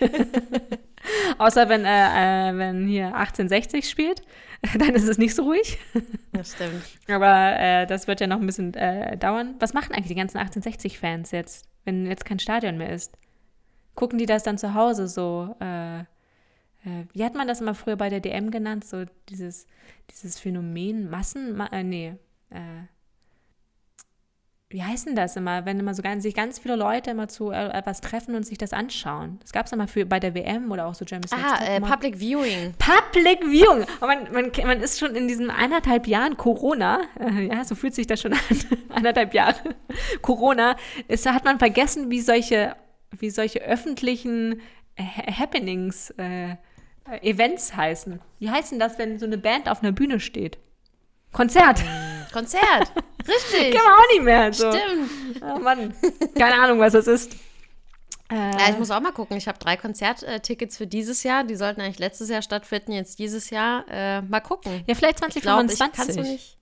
[1.38, 4.22] Außer wenn, äh, äh, wenn hier 1860 spielt,
[4.78, 5.78] dann ist es nicht so ruhig.
[6.32, 6.84] Das stimmt.
[7.08, 9.56] Aber äh, das wird ja noch ein bisschen äh, dauern.
[9.60, 13.18] Was machen eigentlich die ganzen 1860-Fans jetzt, wenn jetzt kein Stadion mehr ist?
[13.96, 15.56] Gucken die das dann zu Hause so?
[15.60, 18.86] Äh, äh, wie hat man das immer früher bei der DM genannt?
[18.86, 19.68] So dieses,
[20.10, 21.56] dieses Phänomen Massen?
[21.56, 22.16] Ma äh, nee.
[24.74, 27.52] Wie heißt denn das immer, wenn immer so ganz, sich ganz viele Leute immer zu
[27.52, 29.38] äh, etwas treffen und sich das anschauen?
[29.44, 32.18] Das gab es immer für, bei der WM oder auch so James Ah, äh, Public
[32.18, 32.74] Viewing.
[32.80, 33.86] Public Viewing.
[34.02, 37.94] Und man, man, man ist schon in diesen eineinhalb Jahren Corona, äh, ja, so fühlt
[37.94, 38.40] sich das schon an,
[38.90, 39.76] eineinhalb Jahre
[40.24, 40.76] Corona,
[41.08, 42.76] ist, hat man vergessen, wie solche,
[43.12, 44.60] wie solche öffentlichen
[44.96, 46.56] äh, Happenings, äh,
[47.22, 48.22] Events heißen.
[48.40, 50.58] Wie heißen das, wenn so eine Band auf einer Bühne steht?
[51.34, 51.82] Konzert.
[52.32, 52.92] Konzert.
[53.28, 53.74] Richtig.
[53.76, 54.54] Kann man auch nicht mehr.
[54.54, 54.72] So.
[54.72, 55.10] Stimmt.
[55.42, 55.94] Oh Mann.
[56.38, 57.34] Keine Ahnung, was das ist.
[58.32, 59.38] Äh, Ja, ich muss auch mal gucken.
[59.38, 61.44] Ich habe drei Konzerttickets für dieses Jahr.
[61.44, 63.86] Die sollten eigentlich letztes Jahr stattfinden, jetzt dieses Jahr.
[63.90, 64.84] Äh, mal gucken.
[64.88, 65.94] ja, vielleicht Ich glaube, ich 2025.
[65.96, 66.58] kannst du nicht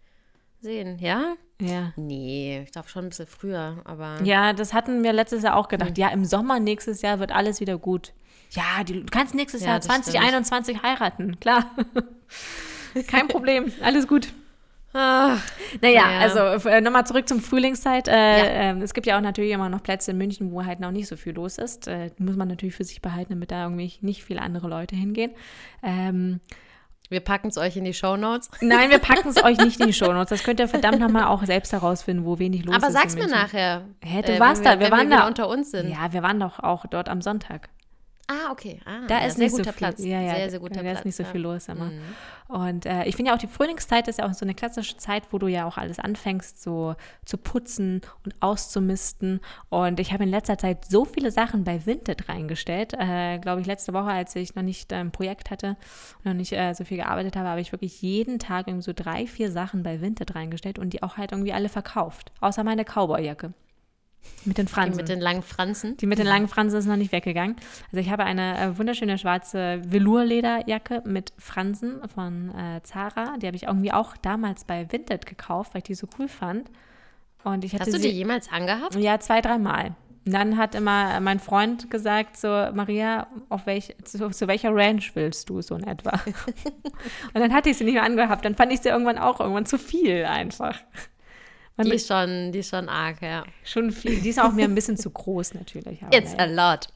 [0.61, 0.99] sehen.
[0.99, 1.35] Ja?
[1.61, 1.93] Ja.
[1.95, 4.19] Nee, ich glaube schon ein bisschen früher, aber.
[4.23, 5.97] Ja, das hatten wir letztes Jahr auch gedacht.
[5.97, 8.13] Ja, im Sommer nächstes Jahr wird alles wieder gut.
[8.51, 11.71] Ja, die, du kannst nächstes Ja, Jahr das 2021 heiraten, klar.
[13.07, 14.33] Kein Problem, alles gut.
[14.93, 15.41] Ach,
[15.81, 16.19] Naja, Naja.
[16.19, 18.07] also äh, nochmal zurück zum Frühlingszeit.
[18.07, 20.91] Äh, ähm, es gibt ja auch natürlich immer noch Plätze in München, wo halt noch
[20.91, 21.87] nicht so viel los ist.
[21.87, 25.31] Äh, muss man natürlich für sich behalten, damit da irgendwie nicht viele andere Leute hingehen.
[25.81, 26.41] Ähm,
[27.09, 28.49] wir packen es euch in die Show Notes.
[28.61, 30.29] nein, wir packen es euch nicht in die Shownotes.
[30.29, 32.93] Das könnt ihr verdammt nochmal auch selbst herausfinden, wo wenig los Aber ist.
[32.93, 33.83] sag's in mir nachher.
[34.01, 35.27] Hä, du äh, warst wenn da, wir waren wieder da.
[35.27, 35.89] unter uns sind.
[35.89, 37.69] Ja, wir waren doch auch dort am Sonntag.
[38.31, 38.79] Ah, okay.
[38.85, 39.99] Ah, Da ja, ist sehr nicht so viel, Platz.
[40.03, 40.99] Ja, ja, sehr, sehr guter da Platz.
[40.99, 41.85] ist nicht so viel los immer.
[41.85, 42.01] Mhm.
[42.47, 45.23] Und äh, ich finde ja auch die Frühlingszeit ist ja auch so eine klassische Zeit,
[45.31, 49.41] wo du ja auch alles anfängst, so zu putzen und auszumisten.
[49.69, 52.93] Und ich habe in letzter Zeit so viele Sachen bei Vinted reingestellt.
[52.97, 55.75] Äh, Glaube ich, letzte Woche, als ich noch nicht ein Projekt hatte
[56.19, 58.93] und noch nicht äh, so viel gearbeitet habe, habe ich wirklich jeden Tag irgendwie so
[58.95, 62.31] drei, vier Sachen bei Vinted reingestellt und die auch halt irgendwie alle verkauft.
[62.39, 63.53] Außer meine Cowboyjacke.
[64.43, 64.97] Mit den Die Fransen.
[64.97, 65.97] mit den langen Fransen.
[65.97, 67.55] Die mit den langen Fransen ist noch nicht weggegangen.
[67.91, 73.35] Also ich habe eine äh, wunderschöne schwarze Velour-Lederjacke mit Fransen von äh, Zara.
[73.37, 76.69] Die habe ich irgendwie auch damals bei Vinted gekauft, weil ich die so cool fand.
[77.43, 78.95] Und ich hatte Hast du die sie, jemals angehabt?
[78.95, 79.95] ja, zwei, dreimal.
[80.25, 85.49] Dann hat immer mein Freund gesagt, so, Maria, auf welch, zu, zu welcher Ranch willst
[85.49, 86.11] du so in etwa?
[87.33, 88.45] Und dann hatte ich sie nicht mehr angehabt.
[88.45, 90.75] Dann fand ich sie irgendwann auch irgendwann zu viel einfach.
[91.77, 93.43] Die ist schon, die ist schon arg, ja.
[93.63, 94.21] schon viel.
[94.21, 96.03] Die ist auch mir ein bisschen zu groß natürlich.
[96.03, 96.51] aber It's naja.
[96.51, 96.87] a lot.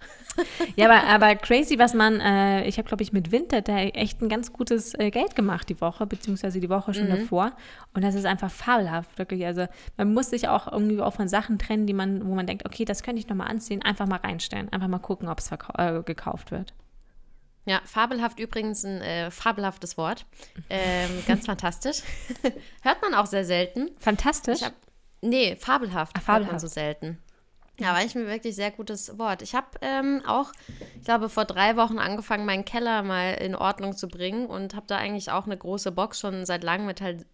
[0.75, 4.21] Ja, aber, aber crazy, was man, äh, ich habe, glaube ich, mit Winter da echt
[4.21, 7.53] ein ganz gutes äh, Geld gemacht die Woche, beziehungsweise die Woche schon davor.
[7.93, 9.45] Und das ist einfach fabelhaft, wirklich.
[9.45, 12.65] Also man muss sich auch irgendwie auch von Sachen trennen, die man, wo man denkt,
[12.65, 16.01] okay, das könnte ich nochmal anziehen, einfach mal reinstellen, einfach mal gucken, ob es äh,
[16.03, 16.73] gekauft wird.
[17.65, 20.25] Ja, fabelhaft übrigens ein äh, fabelhaftes Wort.
[20.69, 22.03] Ähm, ganz fantastisch.
[22.81, 23.89] Hört man auch sehr selten.
[23.99, 24.61] Fantastisch.
[24.61, 24.73] Hab,
[25.21, 26.15] nee, fabelhaft.
[26.15, 26.61] Ah, Hört man fabelhaft.
[26.61, 27.17] so selten.
[27.77, 29.41] Ja, war ich mir wirklich sehr gutes Wort.
[29.41, 30.53] Ich habe ähm, auch,
[30.97, 34.85] ich glaube, vor drei Wochen angefangen, meinen Keller mal in Ordnung zu bringen und habe
[34.87, 37.25] da eigentlich auch eine große Box schon seit langem mit halt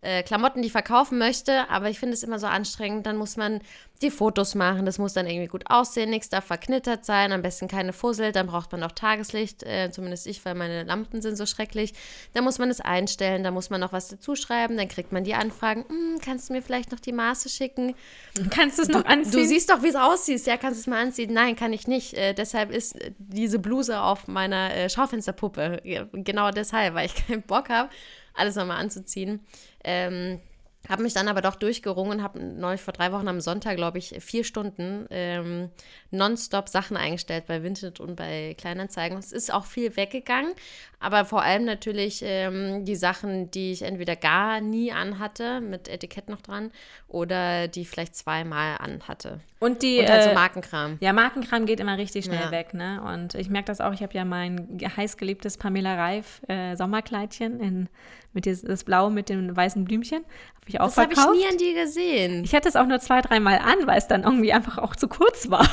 [0.00, 3.06] äh, Klamotten, die ich verkaufen möchte, aber ich finde es immer so anstrengend.
[3.06, 3.60] Dann muss man
[4.00, 7.66] die Fotos machen, das muss dann irgendwie gut aussehen, nichts darf verknittert sein, am besten
[7.66, 11.46] keine Fussel, dann braucht man auch Tageslicht, äh, zumindest ich, weil meine Lampen sind so
[11.46, 11.94] schrecklich.
[12.32, 15.24] Dann muss man es einstellen, dann muss man noch was dazu schreiben, dann kriegt man
[15.24, 17.94] die Anfragen, "Hm, kannst du mir vielleicht noch die Maße schicken?
[18.50, 19.42] Kannst du es noch anziehen?
[19.42, 20.46] Du siehst doch, wie es aussieht.
[20.46, 21.32] Ja, kannst du es mal anziehen?
[21.32, 22.14] Nein, kann ich nicht.
[22.14, 25.80] Äh, deshalb ist äh, diese Bluse auf meiner äh, Schaufensterpuppe.
[26.12, 27.90] Genau deshalb, weil ich keinen Bock habe,
[28.38, 29.40] alles nochmal anzuziehen.
[29.84, 30.40] Ähm,
[30.88, 34.14] habe mich dann aber doch durchgerungen, habe neulich vor drei Wochen am Sonntag, glaube ich,
[34.20, 35.70] vier Stunden ähm,
[36.10, 39.18] nonstop Sachen eingestellt bei Vinted und bei Kleinanzeigen.
[39.18, 40.52] Es ist auch viel weggegangen,
[40.98, 46.30] aber vor allem natürlich ähm, die Sachen, die ich entweder gar nie anhatte, mit Etikett
[46.30, 46.70] noch dran,
[47.08, 49.40] oder die ich vielleicht zweimal anhatte.
[49.60, 50.96] Und die, Und halt so äh, Markenkram.
[51.00, 52.50] Ja, Markenkram geht immer richtig schnell Ja.
[52.52, 53.02] weg, ne?
[53.02, 57.88] Und ich merke das auch, ich habe ja mein heißgeliebtes Pamela Reif äh, Sommerkleidchen in,
[58.32, 60.18] mit dieses, das Blau mit den weißen Blümchen.
[60.24, 61.38] Habe ich auch Das habe ich verkauft.
[61.38, 62.44] nie an dir gesehen.
[62.44, 65.08] Ich hatte es auch nur zwei, dreimal an, weil es dann irgendwie einfach auch zu
[65.08, 65.68] kurz war.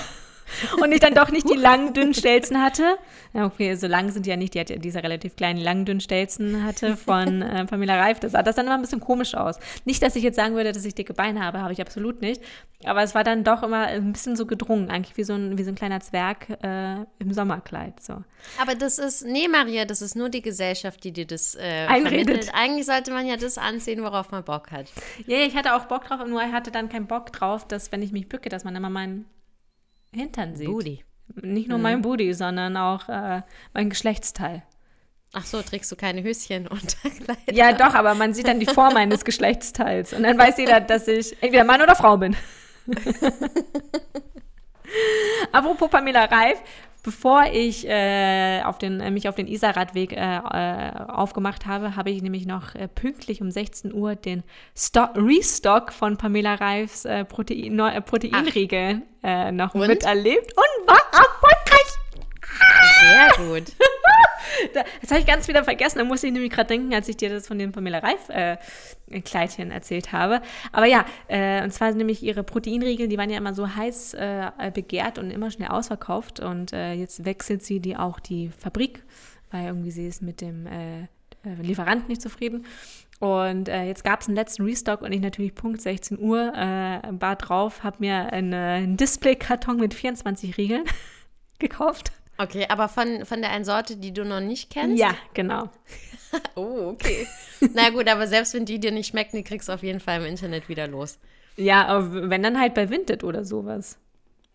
[0.82, 2.98] Und ich dann doch nicht die langen, dünnen Stelzen hatte.
[3.34, 4.54] Ja, okay, so lang sind die ja nicht.
[4.54, 8.20] Die hat ja diese relativ kleinen, langen, dünnen Stelzen hatte von äh, Pamela Reif.
[8.20, 9.60] Das sah das dann immer ein bisschen komisch aus.
[9.86, 12.42] Nicht, dass ich jetzt sagen würde, dass ich dicke Beine habe, habe ich absolut nicht.
[12.84, 15.64] Aber es war dann doch immer ein bisschen so gedrungen, eigentlich wie so ein, wie
[15.64, 18.02] so ein kleiner Zwerg äh, im Sommerkleid.
[18.02, 18.24] So.
[18.62, 22.26] Aber das ist, nee, Maria, das ist nur die Gesellschaft, die dir das äh, Einredet.
[22.26, 22.52] vermittelt.
[22.54, 24.92] Eigentlich sollte man ja das anziehen, worauf man Bock hat.
[25.26, 28.02] Ja, ich hatte auch Bock drauf, nur ich hatte dann keinen Bock drauf, dass, wenn
[28.02, 29.26] ich mich bücke, dass man immer meinen
[30.16, 30.68] Hintern sieht.
[30.68, 31.04] Booty.
[31.42, 33.42] Nicht nur mein Booty, sondern auch äh,
[33.74, 34.64] mein Geschlechtsteil.
[35.34, 37.52] Ach so, trägst du keine Höschen Unterkleider?
[37.52, 40.14] Ja, doch, aber man sieht dann die Form meines Geschlechtsteils.
[40.14, 42.36] Und dann weiß jeder, dass ich entweder Mann oder Frau bin.
[45.52, 46.60] Apropos Pamela Reif,
[47.06, 52.10] bevor ich äh, auf den, äh, mich auf den Isar-Radweg äh, äh, aufgemacht habe, habe
[52.10, 54.44] ich nämlich noch äh, pünktlich um 16 Uhr den
[54.76, 59.88] Sto Restock von Pamela Reifs äh, Protein, äh, Proteinriegel äh, noch Und?
[59.88, 62.05] miterlebt und war erfolgreich.
[63.00, 63.72] Sehr gut.
[64.74, 65.98] Da- Das habe ich ganz wieder vergessen.
[65.98, 68.58] Da musste ich nämlich gerade denken, als ich dir das von dem Pamela Reif äh,
[69.22, 70.42] Kleidchen erzählt habe.
[70.72, 74.14] Aber ja, äh, und zwar sind nämlich ihre Proteinriegel, die waren ja immer so heiß
[74.14, 76.40] äh, begehrt und immer schnell ausverkauft.
[76.40, 79.04] Und äh, jetzt wechselt sie die auch die Fabrik,
[79.52, 81.08] weil irgendwie sie ist mit dem äh, äh,
[81.62, 82.66] Lieferant nicht zufrieden.
[83.20, 87.00] Und äh, jetzt gab es einen letzten Restock und ich natürlich Punkt 16 Uhr äh,
[87.20, 90.84] war drauf, habe mir eine, einen Display-Karton mit 24 Riegeln
[91.60, 92.12] gekauft.
[92.38, 95.00] Okay, aber von, von der einen Sorte, die du noch nicht kennst?
[95.00, 95.70] Ja, genau.
[96.56, 97.28] Oh, okay.
[97.74, 100.20] Na gut, aber selbst wenn die dir nicht schmecken, die kriegst du auf jeden Fall
[100.20, 101.18] im Internet wieder los.
[101.56, 103.98] Ja, aber wenn dann halt bei Vinted oder sowas.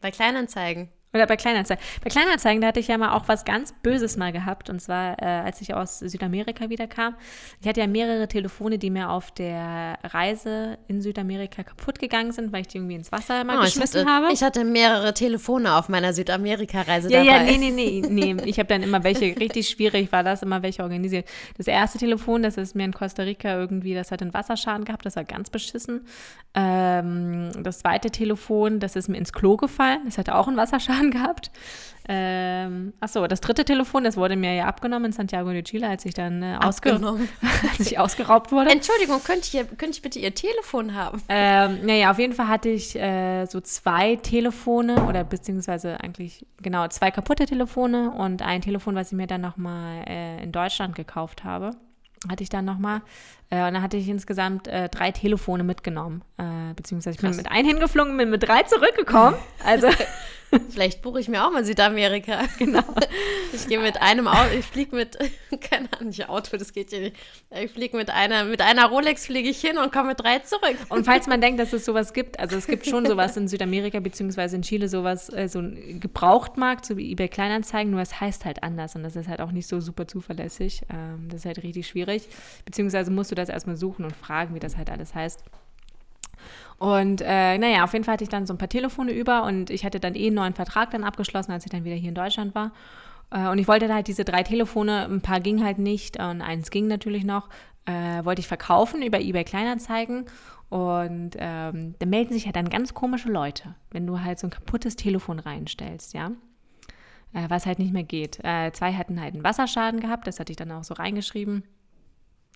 [0.03, 0.91] Bei Kleinanzeigen.
[1.13, 1.83] Oder bei Kleinanzeigen.
[2.05, 4.71] Bei Kleinanzeigen, da hatte ich ja mal auch was ganz Böses mal gehabt.
[4.71, 7.17] Und zwar, äh, als ich aus Südamerika wieder kam.
[7.61, 12.53] Ich hatte ja mehrere Telefone, die mir auf der Reise in Südamerika kaputt gegangen sind,
[12.53, 14.33] weil ich die irgendwie ins Wasser mal Oh, ich, geschmissen hatte, habe.
[14.33, 17.51] ich hatte mehrere Telefone auf meiner Südamerika-Reise ja, dabei.
[17.51, 18.43] ja, nee, nee, nee, nee.
[18.45, 21.27] Ich habe dann immer welche, richtig schwierig war das, immer welche organisiert.
[21.57, 25.05] Das erste Telefon, das ist mir in Costa Rica irgendwie, das hat einen Wasserschaden gehabt,
[25.07, 26.07] das war ganz beschissen.
[26.55, 31.00] Ähm, das zweite Telefon, das ist mir ins Klo gefallen, das hatte auch einen Wasserschaden
[31.01, 31.51] Wasserschaden gehabt.
[32.13, 36.05] Ähm, achso, das dritte Telefon, das wurde mir ja abgenommen in Santiago de Chile, als
[36.05, 36.93] ich dann äh, ausge
[37.79, 38.71] als ich ausgeraubt wurde.
[38.71, 41.23] Entschuldigung, könnte ich, könnte ich bitte Ihr Telefon haben?
[41.29, 46.89] Ähm, naja, auf jeden Fall hatte ich äh, so zwei Telefone oder beziehungsweise eigentlich genau
[46.89, 51.45] zwei kaputte Telefone und ein Telefon, was ich mir dann nochmal äh, in Deutschland gekauft
[51.45, 51.77] habe
[52.29, 53.03] hatte ich dann nochmal.
[53.51, 56.23] Äh, und dann hatte ich insgesamt äh, drei Telefone mitgenommen.
[56.39, 57.37] Äh, beziehungsweise ich Krass.
[57.37, 59.37] bin mit einem hingeflogen, bin mit drei zurückgekommen.
[59.65, 59.89] Also
[60.71, 62.41] Vielleicht buche ich mir auch mal Südamerika.
[62.59, 62.83] Genau.
[63.53, 65.17] Ich gehe mit einem Auto, ich fliege mit,
[65.61, 67.17] keine Ahnung, nicht Auto, das geht hier nicht.
[67.51, 70.77] Ich fliege mit einer, mit einer Rolex fliege ich hin und komme mit drei zurück.
[70.89, 74.01] Und falls man denkt, dass es sowas gibt, also es gibt schon sowas in Südamerika
[74.01, 78.45] beziehungsweise in Chile, sowas, äh, so ein Gebrauchtmarkt, so wie eBay Kleinanzeigen, nur es heißt
[78.45, 80.83] halt anders und das ist halt auch nicht so super zuverlässig.
[80.91, 82.29] Ähm, das ist halt richtig schwierig.
[82.65, 85.45] Beziehungsweise musst du das erstmal suchen und fragen, wie das halt alles heißt.
[86.79, 89.69] Und äh, naja, auf jeden Fall hatte ich dann so ein paar Telefone über und
[89.69, 92.15] ich hatte dann eh einen neuen Vertrag dann abgeschlossen, als ich dann wieder hier in
[92.15, 92.73] Deutschland war.
[93.31, 96.71] Äh, und ich wollte halt diese drei Telefone, ein paar ging halt nicht und eins
[96.71, 97.49] ging natürlich noch,
[97.85, 100.25] äh, wollte ich verkaufen über eBay Kleinanzeigen.
[100.71, 104.51] Und ähm, da melden sich ja dann ganz komische Leute, wenn du halt so ein
[104.51, 106.31] kaputtes Telefon reinstellst, ja.
[107.33, 108.39] Äh, was halt nicht mehr geht.
[108.43, 111.65] Äh, zwei hatten halt einen Wasserschaden gehabt, das hatte ich dann auch so reingeschrieben.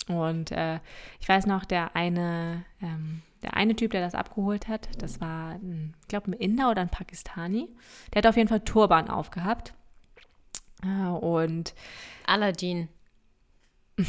[0.09, 0.81] Und äh,
[1.21, 5.59] ich weiß noch, der eine, ähm, der eine Typ, der das abgeholt hat, das war,
[6.01, 7.69] ich glaube, ein Inder oder ein Pakistani.
[8.13, 9.73] Der hat auf jeden Fall Turban aufgehabt.
[10.83, 11.75] Äh, und
[12.27, 12.89] Aladdin.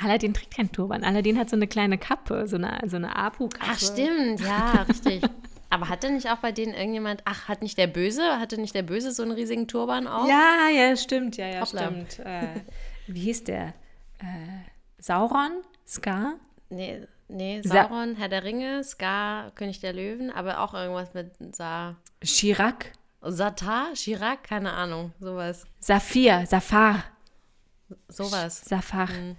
[0.00, 1.02] Aladdin trägt keinen Turban.
[1.02, 3.70] Aladdin hat so eine kleine Kappe, so eine, so eine Apu-Kappe.
[3.72, 5.22] Ach, stimmt, ja, richtig.
[5.70, 8.84] Aber hatte nicht auch bei denen irgendjemand, ach, hat nicht der Böse, hatte nicht der
[8.84, 10.28] Böse so einen riesigen Turban auf?
[10.28, 11.86] Ja, ja, stimmt, ja, ja, Hoppla.
[11.86, 12.20] stimmt.
[12.20, 12.60] Äh,
[13.08, 13.74] wie hieß der?
[14.18, 14.62] Äh,
[15.04, 15.62] Sauron?
[15.86, 16.36] Scar?
[16.70, 21.54] Nee, Nee, Sauron, Sa Herr der Ringe, Scar, König der Löwen, aber auch irgendwas mit
[21.54, 21.96] Sa.
[22.22, 22.92] Chirac?
[23.20, 23.92] Satar?
[23.92, 24.44] Chirac?
[24.44, 25.66] Keine Ahnung, sowas.
[25.78, 27.04] Saphir, Safar.
[28.08, 28.62] Sowas.
[28.64, 29.08] Safar.
[29.10, 29.36] Mhm.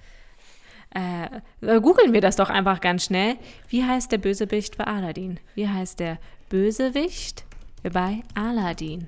[0.91, 1.41] Äh,
[1.81, 3.35] googeln wir das doch einfach ganz schnell.
[3.67, 5.39] Wie heißt der Bösewicht bei Aladdin?
[5.55, 7.43] Wie heißt der Bösewicht
[7.81, 9.07] bei Aladdin?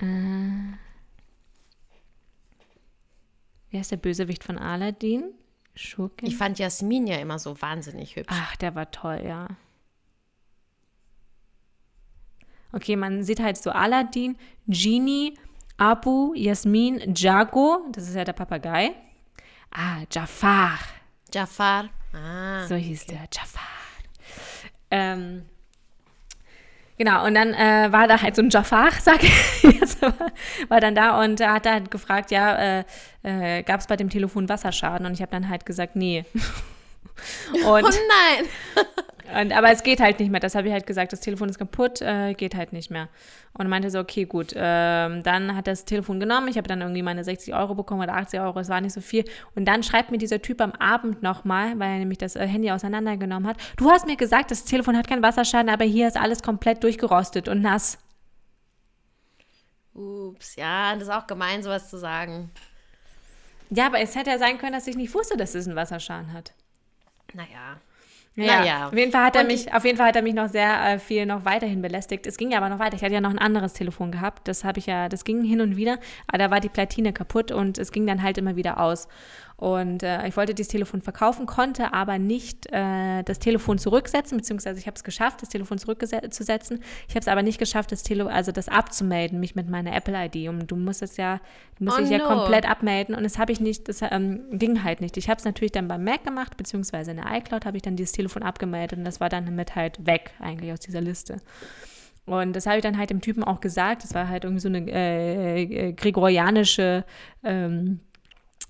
[0.00, 0.87] Äh,
[3.70, 5.32] wie heißt der Bösewicht von Aladdin?
[5.74, 6.26] Schurkin?
[6.26, 8.32] Ich fand Jasmin ja immer so wahnsinnig hübsch.
[8.32, 9.48] Ach, der war toll, ja.
[12.72, 15.38] Okay, man sieht halt so Aladdin, Genie,
[15.76, 18.94] Abu, Jasmin, Jago, das ist ja der Papagei.
[19.70, 20.78] Ah, Jafar.
[21.32, 21.88] Jafar.
[22.12, 22.66] Ah.
[22.66, 23.12] So hieß okay.
[23.12, 23.62] der, Jafar.
[24.90, 25.44] Ähm,
[26.98, 30.96] Genau, und dann äh, war da halt so ein Jafar, sag ich jetzt, war dann
[30.96, 32.84] da und hat halt gefragt, ja, äh,
[33.22, 35.06] äh, gab es bei dem Telefon Wasserschaden?
[35.06, 36.24] Und ich habe dann halt gesagt, nee.
[37.52, 38.48] und, oh nein!
[39.34, 40.40] Und, aber es geht halt nicht mehr.
[40.40, 43.08] Das habe ich halt gesagt, das Telefon ist kaputt, äh, geht halt nicht mehr.
[43.52, 44.52] Und meinte so, okay, gut.
[44.56, 46.48] Ähm, dann hat das Telefon genommen.
[46.48, 49.00] Ich habe dann irgendwie meine 60 Euro bekommen oder 80 Euro, es war nicht so
[49.00, 49.24] viel.
[49.54, 52.70] Und dann schreibt mir dieser Typ am Abend nochmal, weil er nämlich das äh, Handy
[52.70, 53.58] auseinandergenommen hat.
[53.76, 57.48] Du hast mir gesagt, das Telefon hat keinen Wasserschaden, aber hier ist alles komplett durchgerostet
[57.48, 57.98] und nass.
[59.94, 62.50] Ups, ja, das ist auch gemein, sowas zu sagen.
[63.70, 66.32] Ja, aber es hätte ja sein können, dass ich nicht wusste, dass es einen Wasserschaden
[66.32, 66.52] hat.
[67.34, 67.80] Naja.
[68.38, 68.86] Ja, naja.
[68.86, 70.98] auf jeden Fall hat er mich, auf jeden Fall hat er mich noch sehr äh,
[71.00, 72.24] viel noch weiterhin belästigt.
[72.24, 72.94] Es ging ja aber noch weiter.
[72.94, 74.46] Ich hatte ja noch ein anderes Telefon gehabt.
[74.46, 75.98] Das habe ich ja, das ging hin und wieder,
[76.28, 79.08] aber da war die Platine kaputt und es ging dann halt immer wieder aus.
[79.58, 84.78] Und äh, ich wollte dieses Telefon verkaufen, konnte aber nicht äh, das Telefon zurücksetzen, beziehungsweise
[84.78, 86.80] ich habe es geschafft, das Telefon zurückzusetzen.
[87.08, 90.48] Ich habe es aber nicht geschafft, das Tele also das abzumelden, mich mit meiner Apple-ID.
[90.48, 91.40] Und du musst es ja,
[91.76, 92.18] du musst oh dich no.
[92.18, 93.16] ja komplett abmelden.
[93.16, 95.16] Und das habe ich nicht, das ähm, ging halt nicht.
[95.16, 97.96] Ich habe es natürlich dann beim Mac gemacht, beziehungsweise in der iCloud habe ich dann
[97.96, 101.40] dieses Telefon abgemeldet und das war dann mit halt weg eigentlich aus dieser Liste.
[102.26, 104.04] Und das habe ich dann halt dem Typen auch gesagt.
[104.04, 107.04] Das war halt irgendwie so eine äh, äh, gregorianische
[107.42, 108.00] ähm,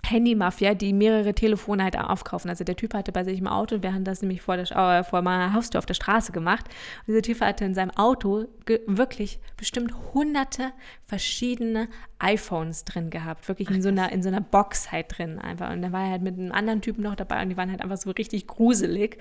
[0.06, 2.48] Handy-Mafia, die mehrere Telefone halt aufkaufen.
[2.48, 5.04] Also der Typ hatte bei sich im Auto, wir haben das nämlich vor, der, äh,
[5.04, 6.66] vor meiner Haustür auf der Straße gemacht.
[7.00, 8.46] Und dieser Typ hatte in seinem Auto
[8.86, 10.72] wirklich bestimmt hunderte
[11.06, 15.72] verschiedene iPhones drin gehabt, wirklich in so einer, in so einer Box halt drin einfach.
[15.72, 17.80] Und dann war er halt mit einem anderen Typen noch dabei und die waren halt
[17.80, 19.18] einfach so richtig gruselig.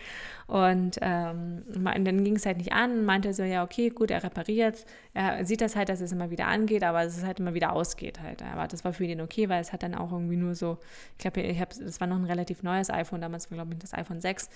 [0.48, 4.86] Und ähm, dann ging es halt nicht an, meinte so, ja, okay, gut, er repariert
[5.14, 7.74] Er sieht das halt, dass es immer wieder angeht, aber dass es halt immer wieder
[7.74, 8.42] ausgeht halt.
[8.42, 10.77] Aber das war für ihn okay, weil es hat dann auch irgendwie nur so,
[11.14, 13.80] ich glaube, ich habe, das war noch ein relativ neues iPhone, damals war, glaube ich,
[13.80, 14.50] das iPhone 6,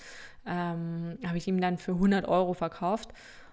[0.46, 3.10] ähm, habe ich ihm dann für 100 Euro verkauft.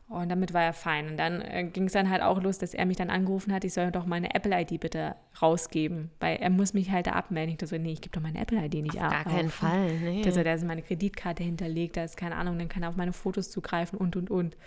[0.10, 1.10] Und damit war er fein.
[1.10, 3.64] Und dann äh, ging es dann halt auch los, dass er mich dann angerufen hat,
[3.64, 7.52] ich soll doch meine Apple-ID bitte rausgeben, weil er muss mich halt da abmelden.
[7.52, 9.12] Ich dachte so, nee, ich gebe doch meine Apple-ID nicht auf ab.
[9.12, 10.24] Gar keinen Fall, nee.
[10.26, 13.14] Also, da ist meine Kreditkarte hinterlegt, da ist keine Ahnung, dann kann er auf meine
[13.14, 14.58] Fotos zugreifen und, und, und.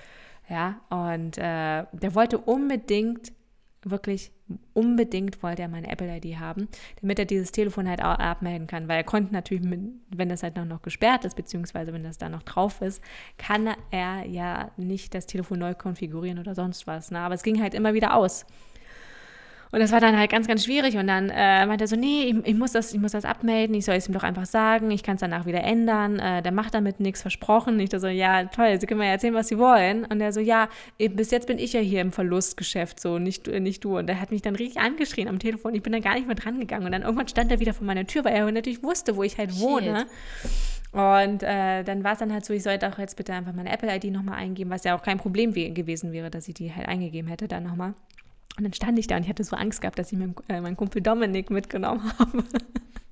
[0.49, 3.33] Ja, und äh, der wollte unbedingt,
[3.85, 4.31] wirklich
[4.75, 6.69] unbedingt wollte er meine Apple-ID haben,
[7.01, 10.43] damit er dieses Telefon halt auch abmelden kann, weil er konnte natürlich, mit, wenn das
[10.43, 13.03] halt noch, noch gesperrt ist, beziehungsweise wenn das da noch drauf ist,
[13.39, 17.11] kann er ja nicht das Telefon neu konfigurieren oder sonst was.
[17.11, 17.19] Ne?
[17.19, 18.47] Aber es ging halt immer wieder aus.
[19.73, 20.99] Und das war dann halt ganz, ganz schwierig.
[20.99, 23.75] Und dann äh, meinte er so, nee, ich, ich, muss das, ich muss das abmelden,
[23.75, 26.53] ich soll es ihm doch einfach sagen, ich kann es danach wieder ändern, äh, der
[26.53, 27.81] macht damit nichts versprochen.
[27.81, 30.05] Ich da so, ja, toll, Sie können mir erzählen, was Sie wollen.
[30.05, 33.83] Und er so, ja, bis jetzt bin ich ja hier im Verlustgeschäft, so, nicht, nicht
[33.83, 33.97] du.
[33.97, 35.75] Und er hat mich dann richtig angeschrien am Telefon.
[35.75, 36.85] Ich bin dann gar nicht mehr dran gegangen.
[36.85, 39.39] Und dann irgendwann stand er wieder vor meiner Tür, weil er natürlich wusste, wo ich
[39.39, 39.63] halt Shit.
[39.63, 40.07] wohne.
[40.93, 43.73] Und äh, dann war es dann halt so, ich sollte auch jetzt bitte einfach meine
[43.73, 47.29] Apple-ID nochmal eingeben, was ja auch kein Problem gewesen wäre, dass ich die halt eingegeben
[47.31, 47.95] hätte dann nochmal.
[48.57, 50.61] Und dann stand ich da und ich hatte so Angst gehabt, dass ich mir äh,
[50.61, 52.45] meinen Kumpel Dominik mitgenommen habe.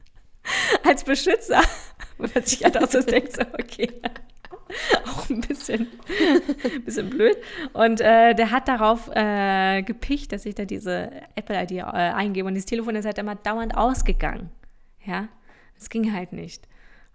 [0.84, 1.62] Als Beschützer.
[2.18, 3.90] Weil sich halt auch so denkt, so, okay.
[5.06, 5.88] auch ein bisschen,
[6.84, 7.36] bisschen blöd.
[7.72, 12.46] Und äh, der hat darauf äh, gepicht, dass ich da diese Apple-ID äh, eingebe.
[12.46, 14.50] Und dieses Telefon ist halt immer dauernd ausgegangen.
[15.04, 15.28] Ja,
[15.78, 16.68] es ging halt nicht.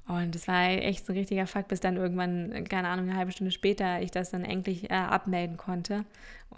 [0.07, 3.31] Und das war echt so ein richtiger Fakt, bis dann irgendwann, keine Ahnung, eine halbe
[3.31, 6.05] Stunde später ich das dann endlich äh, abmelden konnte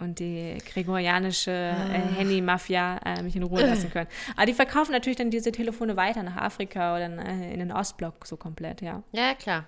[0.00, 2.16] und die gregorianische äh, ah.
[2.16, 4.08] Handy-Mafia äh, mich in Ruhe lassen können.
[4.36, 7.72] Aber die verkaufen natürlich dann diese Telefone weiter nach Afrika oder in, äh, in den
[7.72, 9.02] Ostblock so komplett, ja.
[9.12, 9.66] Ja, klar.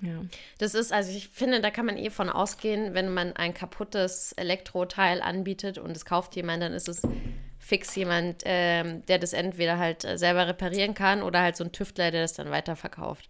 [0.00, 0.22] Ja.
[0.58, 4.32] Das ist, also ich finde, da kann man eh von ausgehen, wenn man ein kaputtes
[4.32, 7.02] Elektroteil anbietet und es kauft jemand, dann ist es
[7.58, 11.72] fix jemand, ähm, der das entweder halt äh, selber reparieren kann oder halt so ein
[11.72, 13.28] Tüftler, der das dann weiterverkauft.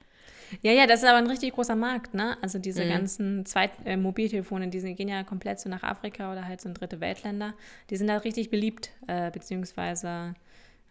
[0.62, 2.36] Ja, ja, das ist aber ein richtig großer Markt, ne?
[2.42, 2.88] Also diese mhm.
[2.88, 6.74] ganzen Zweit äh, Mobiltelefone, die gehen ja komplett so nach Afrika oder halt so in
[6.74, 7.54] dritte Weltländer.
[7.90, 10.34] Die sind da richtig beliebt, äh, beziehungsweise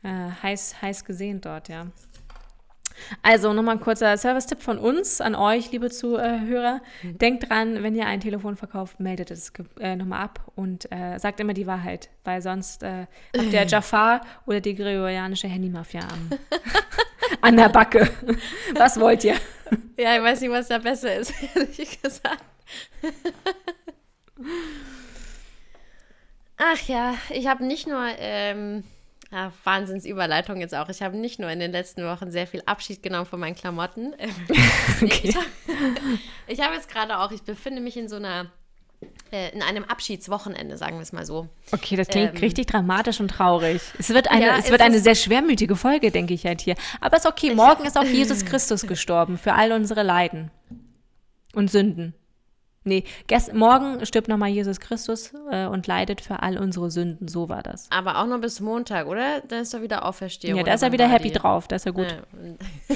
[0.03, 1.87] äh, heiß, heiß gesehen dort, ja.
[3.21, 6.81] Also nochmal ein kurzer Service-Tipp von uns an euch, liebe Zuhörer.
[7.03, 7.17] Mhm.
[7.17, 11.39] Denkt dran, wenn ihr ein Telefon verkauft, meldet es äh, nochmal ab und äh, sagt
[11.39, 13.05] immer die Wahrheit, weil sonst äh,
[13.37, 16.31] habt ihr Jafar oder die gregorianische Handymafia an,
[17.41, 18.09] an der Backe.
[18.75, 19.35] Was wollt ihr?
[19.97, 22.43] Ja, ich weiß nicht, was da besser ist, ehrlich gesagt.
[26.57, 28.83] Ach ja, ich habe nicht nur ähm,
[29.31, 30.89] ja, Wahnsinnsüberleitung jetzt auch.
[30.89, 34.13] Ich habe nicht nur in den letzten Wochen sehr viel Abschied genommen von meinen Klamotten.
[35.01, 35.35] okay.
[36.47, 38.51] Ich habe hab jetzt gerade auch, ich befinde mich in so einer,
[39.31, 41.47] äh, in einem Abschiedswochenende, sagen wir es mal so.
[41.71, 43.81] Okay, das klingt ähm, richtig dramatisch und traurig.
[43.99, 46.75] Es wird eine, ja, es wird eine sehr schwermütige Folge, denke ich halt hier.
[47.01, 50.51] Aber es ist okay, morgen ist auch Jesus Christus gestorben für all unsere Leiden
[51.53, 52.13] und Sünden.
[52.87, 57.27] Nee, gest, morgen stirbt nochmal Jesus Christus äh, und leidet für all unsere Sünden.
[57.27, 57.91] So war das.
[57.91, 59.41] Aber auch nur bis Montag, oder?
[59.41, 60.57] Dann ist er wieder Auferstehung.
[60.57, 61.37] Ja, da ist er wieder happy die?
[61.37, 61.67] drauf.
[61.67, 62.07] Da ist er gut.
[62.07, 62.95] Ja.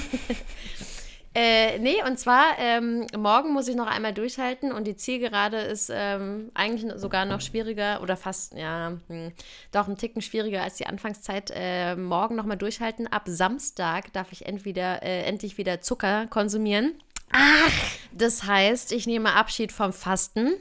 [1.34, 5.90] äh, nee, und zwar, ähm, morgen muss ich noch einmal durchhalten und die Zielgerade ist
[5.92, 9.32] ähm, eigentlich sogar noch schwieriger oder fast, ja, hm,
[9.70, 11.50] doch ein Ticken schwieriger als die Anfangszeit.
[11.54, 13.06] Äh, morgen nochmal durchhalten.
[13.06, 16.94] Ab Samstag darf ich entweder, äh, endlich wieder Zucker konsumieren.
[17.32, 17.72] Ach,
[18.12, 20.52] das heißt, ich nehme Abschied vom Fasten.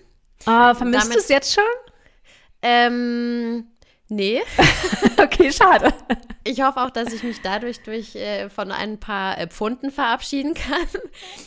[0.45, 1.63] Ah, vermisst du es jetzt schon?
[2.61, 3.67] Ähm,
[4.11, 4.41] nee.
[5.17, 5.93] okay, schade.
[6.43, 10.53] Ich hoffe auch, dass ich mich dadurch durch, äh, von ein paar äh, Pfunden verabschieden
[10.53, 10.87] kann.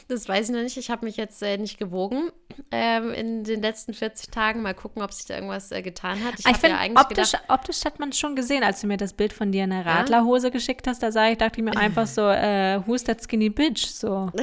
[0.08, 0.76] Das weiß ich noch nicht.
[0.76, 2.30] Ich habe mich jetzt äh, nicht gewogen
[2.70, 4.62] ähm, in den letzten 40 Tagen.
[4.62, 6.34] Mal gucken, ob sich da irgendwas äh, getan hat.
[6.38, 9.32] Ich, ich finde, ja optisch, optisch hat man schon gesehen, als du mir das Bild
[9.32, 10.52] von dir in der Radlerhose ja?
[10.52, 11.02] geschickt hast.
[11.02, 13.86] Da sah ich, dachte ich mir einfach so, äh, who's that skinny bitch?
[13.86, 14.30] So.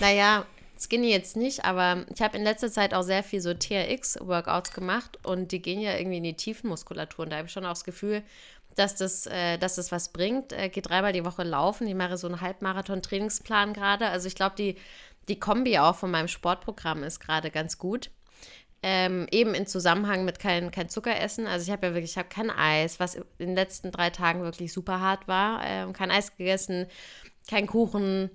[0.00, 0.44] Naja,
[0.78, 5.18] Skinny jetzt nicht, aber ich habe in letzter Zeit auch sehr viel so TRX-Workouts gemacht
[5.24, 7.24] und die gehen ja irgendwie in die Tiefenmuskulatur.
[7.24, 8.22] Und da habe ich schon auch das Gefühl,
[8.74, 10.52] dass das, äh, dass das was bringt.
[10.52, 11.86] Äh, gehe dreimal die Woche laufen.
[11.86, 14.08] Ich mache so einen Halbmarathon-Trainingsplan gerade.
[14.08, 14.76] Also ich glaube, die,
[15.28, 18.10] die Kombi auch von meinem Sportprogramm ist gerade ganz gut.
[18.82, 21.46] Ähm, eben in Zusammenhang mit kein, kein Zucker essen.
[21.46, 24.42] Also ich habe ja wirklich, ich habe kein Eis, was in den letzten drei Tagen
[24.42, 25.62] wirklich super hart war.
[25.64, 26.86] Ähm, kein Eis gegessen,
[27.48, 28.30] kein Kuchen,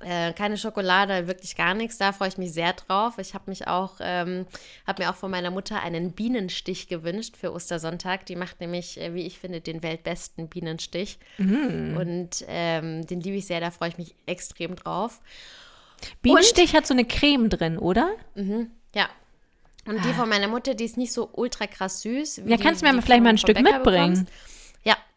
[0.00, 1.98] äh, keine Schokolade, wirklich gar nichts.
[1.98, 3.18] Da freue ich mich sehr drauf.
[3.18, 4.46] Ich habe mich auch, ähm,
[4.86, 8.26] habe mir auch von meiner Mutter einen Bienenstich gewünscht für Ostersonntag.
[8.26, 11.18] Die macht nämlich, äh, wie ich finde, den weltbesten Bienenstich.
[11.38, 11.96] Mm.
[11.96, 15.20] Und ähm, den liebe ich sehr, da freue ich mich extrem drauf.
[16.22, 18.10] Bienenstich Und, hat so eine Creme drin, oder?
[18.34, 19.08] Mhm, ja.
[19.86, 20.02] Und ah.
[20.06, 22.42] die von meiner Mutter, die ist nicht so ultra krass süß.
[22.46, 24.24] ja, kannst du mir vielleicht mal ein Stück Bäcker mitbringen?
[24.24, 24.32] Bekommst.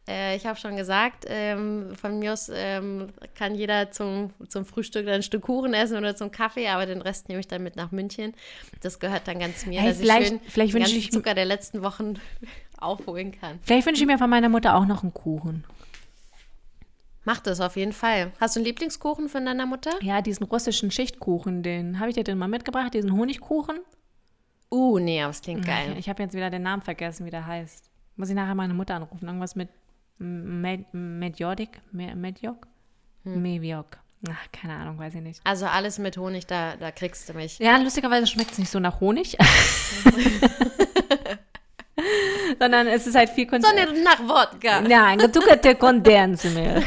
[0.07, 5.07] Äh, ich habe schon gesagt, ähm, von mir aus ähm, kann jeder zum, zum Frühstück
[5.07, 7.91] ein Stück Kuchen essen oder zum Kaffee, aber den Rest nehme ich dann mit nach
[7.91, 8.33] München.
[8.81, 11.45] Das gehört dann ganz mir, hey, dass vielleicht, ich schön vielleicht den ich Zucker der
[11.45, 12.15] letzten Wochen
[12.79, 13.59] aufholen kann.
[13.61, 15.63] Vielleicht wünsche ich mir von meiner Mutter auch noch einen Kuchen.
[17.25, 18.33] Mach das auf jeden Fall.
[18.41, 19.91] Hast du einen Lieblingskuchen von deiner Mutter?
[20.01, 23.79] Ja, diesen russischen Schichtkuchen, den habe ich dir denn mal mitgebracht, diesen Honigkuchen.
[24.69, 25.91] Uh, nee, aber es klingt geil.
[25.93, 27.89] Ich, ich habe jetzt wieder den Namen vergessen, wie der heißt.
[28.17, 29.25] Muss ich nachher meine Mutter anrufen.
[29.25, 29.69] Irgendwas mit
[30.23, 31.81] Med Medjodik?
[31.91, 32.67] Medjok?
[33.23, 33.41] Hm.
[33.41, 33.97] Meviok.
[34.29, 35.41] Ach, keine Ahnung, weiß ich nicht.
[35.43, 37.59] Also alles mit Honig, da, da kriegst du mich.
[37.59, 39.37] Ja, lustigerweise schmeckt es nicht so nach Honig.
[42.59, 43.85] Sondern es ist halt viel Kondensmilch.
[43.85, 44.81] Sondern nach Wodka.
[44.81, 46.85] Nein, gezuckerte Kondensmilch.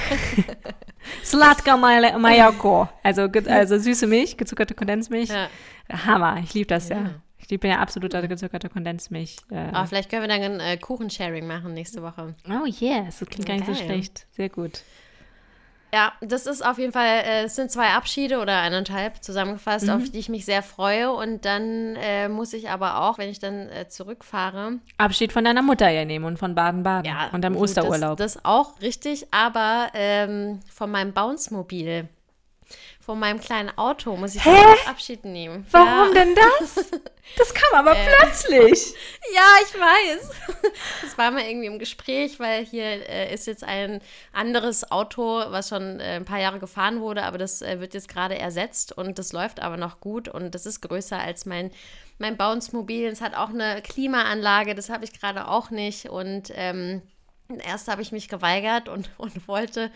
[1.24, 2.88] Slatka Mayako.
[3.02, 5.28] Also, also süße Milch, gezuckerte Kondensmilch.
[5.28, 5.48] Ja.
[6.06, 6.96] Hammer, ich liebe das ja.
[6.96, 7.10] ja.
[7.48, 9.36] Ich bin ja absoluter gezuckerte Kondensmilch.
[9.50, 9.70] Äh.
[9.74, 12.34] Oh, vielleicht können wir dann ein äh, Kuchensharing machen nächste Woche.
[12.48, 14.26] Oh yes, das klingt gar nicht so schlecht.
[14.32, 14.82] Sehr gut.
[15.94, 19.92] Ja, das ist auf jeden Fall, äh, es sind zwei Abschiede oder eineinhalb zusammengefasst, mhm.
[19.92, 21.12] auf die ich mich sehr freue.
[21.12, 24.78] Und dann äh, muss ich aber auch, wenn ich dann äh, zurückfahre.
[24.98, 28.18] Abschied von deiner Mutter ja nehmen und von Baden-Baden ja, und deinem Osterurlaub.
[28.18, 32.08] Das, das auch richtig, aber ähm, von meinem Bounce-Mobil
[33.00, 34.42] von meinem kleinen Auto muss ich
[34.86, 35.66] Abschied nehmen.
[35.70, 36.24] Warum ja.
[36.24, 36.90] denn das?
[37.36, 38.94] Das kam aber äh, plötzlich.
[39.34, 40.30] Ja, ich weiß.
[41.02, 44.00] Das war mal irgendwie im Gespräch, weil hier äh, ist jetzt ein
[44.32, 48.08] anderes Auto, was schon äh, ein paar Jahre gefahren wurde, aber das äh, wird jetzt
[48.08, 51.72] gerade ersetzt und das läuft aber noch gut und das ist größer als mein,
[52.18, 53.06] mein Bounce-Mobil.
[53.06, 57.02] Es hat auch eine Klimaanlage, das habe ich gerade auch nicht und ähm,
[57.64, 59.90] erst habe ich mich geweigert und, und wollte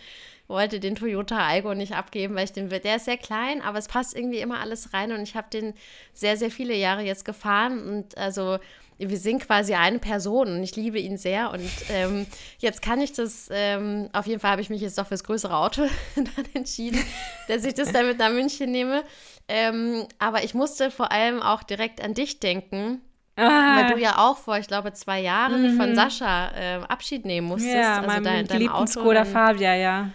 [0.51, 3.89] wollte den Toyota Algo nicht abgeben, weil ich den, der ist sehr klein, aber es
[3.89, 5.73] passt irgendwie immer alles rein und ich habe den
[6.13, 8.59] sehr, sehr viele Jahre jetzt gefahren und also
[8.99, 12.27] wir sind quasi eine Person und ich liebe ihn sehr und ähm,
[12.59, 15.57] jetzt kann ich das, ähm, auf jeden Fall habe ich mich jetzt doch fürs größere
[15.57, 15.87] Auto
[16.17, 17.03] dann entschieden,
[17.49, 19.05] dass ich das dann mit nach München nehme,
[19.49, 23.01] ähm, aber ich musste vor allem auch direkt an dich denken,
[23.37, 23.81] Ah.
[23.81, 25.77] Weil du ja auch vor, ich glaube, zwei Jahren mhm.
[25.79, 27.75] von Sascha äh, Abschied nehmen musstest.
[27.75, 30.11] Ja, also meinem dein, dein geliebten Auto, Skoda Fabia, ja.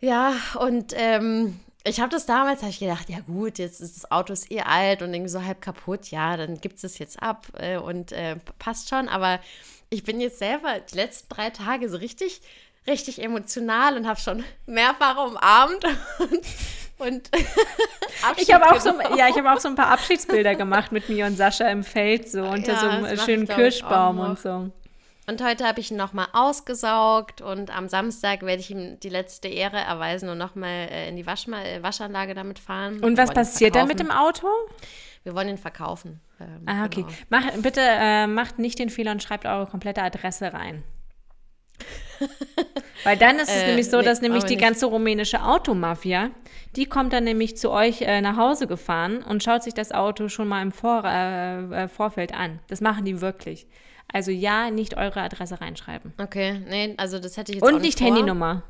[0.00, 4.10] Ja, und ähm, ich habe das damals, habe ich gedacht, ja gut, jetzt ist das
[4.10, 7.22] Auto ist eh alt und irgendwie so halb kaputt, ja, dann gibt es das jetzt
[7.22, 9.08] ab äh, und äh, passt schon.
[9.08, 9.38] Aber
[9.90, 12.40] ich bin jetzt selber die letzten drei Tage so richtig,
[12.86, 15.84] richtig emotional und habe schon mehrfach umarmt
[16.18, 16.30] und,
[16.98, 17.30] und
[18.38, 21.26] ich habe auch so, ja, ich habe auch so ein paar Abschiedsbilder gemacht mit mir
[21.26, 24.70] und Sascha im Feld so unter ja, so einem schönen Kirschbaum und so.
[25.26, 29.48] Und heute habe ich ihn nochmal ausgesaugt und am Samstag werde ich ihm die letzte
[29.48, 33.02] Ehre erweisen und nochmal äh, in die Waschma äh, Waschanlage damit fahren.
[33.02, 34.46] Und was passiert dann mit dem Auto?
[35.22, 36.20] Wir wollen ihn verkaufen.
[36.38, 37.02] Ähm, ah, okay.
[37.02, 37.14] Genau.
[37.30, 40.82] Mach, bitte äh, macht nicht den Fehler und schreibt eure komplette Adresse rein.
[43.04, 46.30] Weil dann ist es äh, nämlich so, dass nee, nämlich die ganze rumänische Automafia,
[46.76, 50.28] die kommt dann nämlich zu euch äh, nach Hause gefahren und schaut sich das Auto
[50.28, 52.60] schon mal im Vor äh, äh Vorfeld an.
[52.68, 53.66] Das machen die wirklich.
[54.12, 56.12] Also ja, nicht eure Adresse reinschreiben.
[56.18, 58.62] Okay, nee, also das hätte ich jetzt Und auch nicht, nicht Handynummer.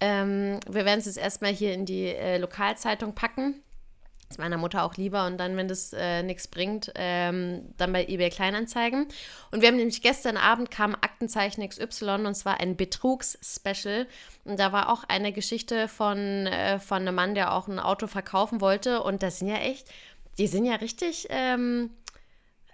[0.00, 3.62] Ähm, wir werden es jetzt erstmal hier in die äh, Lokalzeitung packen.
[4.28, 7.94] Das ist meiner Mutter auch lieber und dann, wenn das äh, nichts bringt, ähm, dann
[7.94, 9.06] bei eBay Kleinanzeigen.
[9.50, 14.06] Und wir haben nämlich gestern Abend kam Aktenzeichen XY und zwar ein Betrugs-Special.
[14.44, 18.06] Und da war auch eine Geschichte von, äh, von einem Mann, der auch ein Auto
[18.06, 19.02] verkaufen wollte.
[19.02, 19.88] Und das sind ja echt,
[20.36, 21.26] die sind ja richtig.
[21.30, 21.90] Ähm,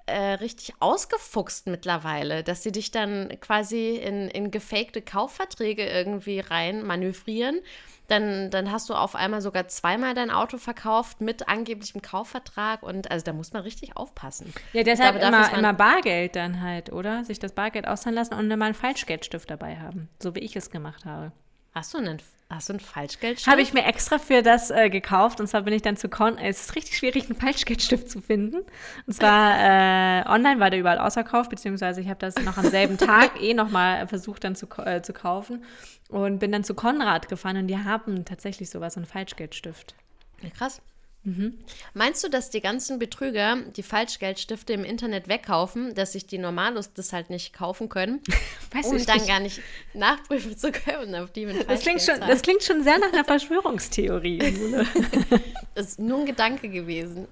[0.06, 6.84] äh, richtig ausgefuchst mittlerweile, dass sie dich dann quasi in, in gefakte Kaufverträge irgendwie rein
[6.84, 7.60] manövrieren.
[8.08, 13.10] Dann, dann hast du auf einmal sogar zweimal dein Auto verkauft mit angeblichem Kaufvertrag und
[13.10, 14.52] also da muss man richtig aufpassen.
[14.74, 17.24] Ja, deshalb glaube, immer, immer Bargeld dann halt, oder?
[17.24, 20.70] Sich das Bargeld auszahlen lassen und immer einen Falschgeldstift dabei haben, so wie ich es
[20.70, 21.32] gemacht habe.
[21.74, 23.50] Hast du einen, hast du einen Falschgeldstift?
[23.50, 25.40] Habe ich mir extra für das äh, gekauft.
[25.40, 26.38] Und zwar bin ich dann zu Con.
[26.38, 28.64] Es ist richtig schwierig, einen Falschgeldstift zu finden.
[29.08, 32.96] Und zwar äh, online war der überall ausverkauft, beziehungsweise ich habe das noch am selben
[32.96, 35.64] Tag eh nochmal versucht dann zu, äh, zu kaufen.
[36.08, 39.96] Und bin dann zu Konrad gefahren und die haben tatsächlich sowas, einen Falschgeldstift.
[40.42, 40.80] Ja, krass.
[41.24, 41.58] Mhm.
[41.94, 46.92] Meinst du, dass die ganzen Betrüger die Falschgeldstifte im Internet wegkaufen, dass sich die Normalos
[46.92, 48.20] das halt nicht kaufen können,
[48.72, 49.28] Weiß um dann nicht.
[49.28, 49.60] gar nicht
[49.94, 53.24] nachprüfen zu können, auf die mit das klingt, schon, das klingt schon sehr nach einer
[53.24, 54.38] Verschwörungstheorie.
[55.74, 57.26] das ist nur ein Gedanke gewesen.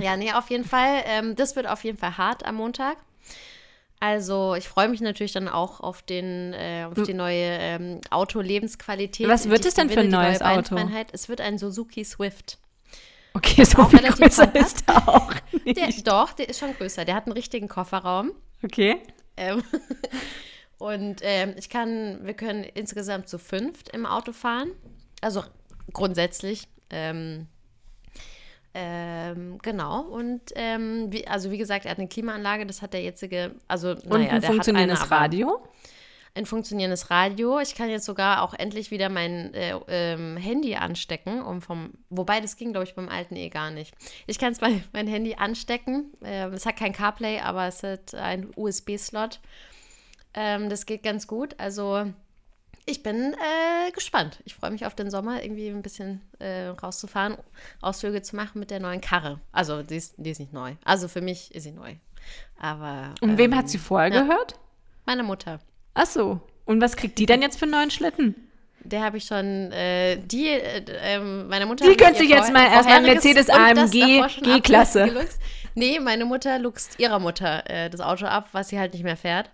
[0.00, 1.04] ja, nee, auf jeden Fall.
[1.06, 2.96] Ähm, das wird auf jeden Fall hart am Montag.
[4.00, 9.28] Also ich freue mich natürlich dann auch auf, den, äh, auf die neue ähm, Auto-Lebensqualität.
[9.28, 10.76] Was wird es denn für ein neues Auto?
[11.12, 12.58] Es wird ein Suzuki Swift.
[13.34, 14.56] Okay, so viel größer kompakt.
[14.56, 15.76] ist er auch nicht.
[15.76, 17.04] Der, doch, der ist schon größer.
[17.04, 18.32] Der hat einen richtigen Kofferraum.
[18.62, 18.98] Okay.
[19.36, 19.62] Ähm,
[20.78, 24.72] und ähm, ich kann, wir können insgesamt zu fünft im Auto fahren.
[25.20, 25.42] Also
[25.92, 26.68] grundsätzlich.
[26.90, 27.46] Ähm,
[28.74, 30.02] ähm, genau.
[30.02, 33.90] Und ähm, wie, also wie gesagt, er hat eine Klimaanlage, das hat der jetzige, also
[33.90, 35.62] und naja, ein funktionierendes Radio?
[36.34, 37.60] Ein funktionierendes Radio.
[37.60, 42.40] Ich kann jetzt sogar auch endlich wieder mein äh, ähm, Handy anstecken, um vom, wobei
[42.40, 43.94] das ging, glaube ich, beim alten eh gar nicht.
[44.26, 48.50] Ich kann zwar mein Handy anstecken, äh, es hat kein CarPlay, aber es hat einen
[48.56, 49.40] USB-Slot.
[50.34, 51.54] Ähm, das geht ganz gut.
[51.58, 52.06] Also
[52.86, 54.40] ich bin äh, gespannt.
[54.44, 57.36] Ich freue mich auf den Sommer, irgendwie ein bisschen äh, rauszufahren,
[57.80, 59.38] Ausflüge zu machen mit der neuen Karre.
[59.52, 60.74] Also die ist, die ist nicht neu.
[60.84, 61.94] Also für mich ist sie neu.
[62.58, 63.14] Aber.
[63.20, 64.58] Und ähm, wem hat sie vorher ja, gehört?
[65.04, 65.60] Meine Mutter.
[65.94, 66.40] Ach so.
[66.64, 68.34] Und was kriegt die denn jetzt für einen neuen Schlitten?
[68.84, 71.88] Der habe ich schon, äh, die, äh, ähm, meine Mutter.
[71.88, 75.26] Die könnte sich jetzt mal erstmal Mercedes AMG G-Klasse.
[75.74, 79.16] Nee, meine Mutter luchst ihrer Mutter äh, das Auto ab, was sie halt nicht mehr
[79.16, 79.50] fährt.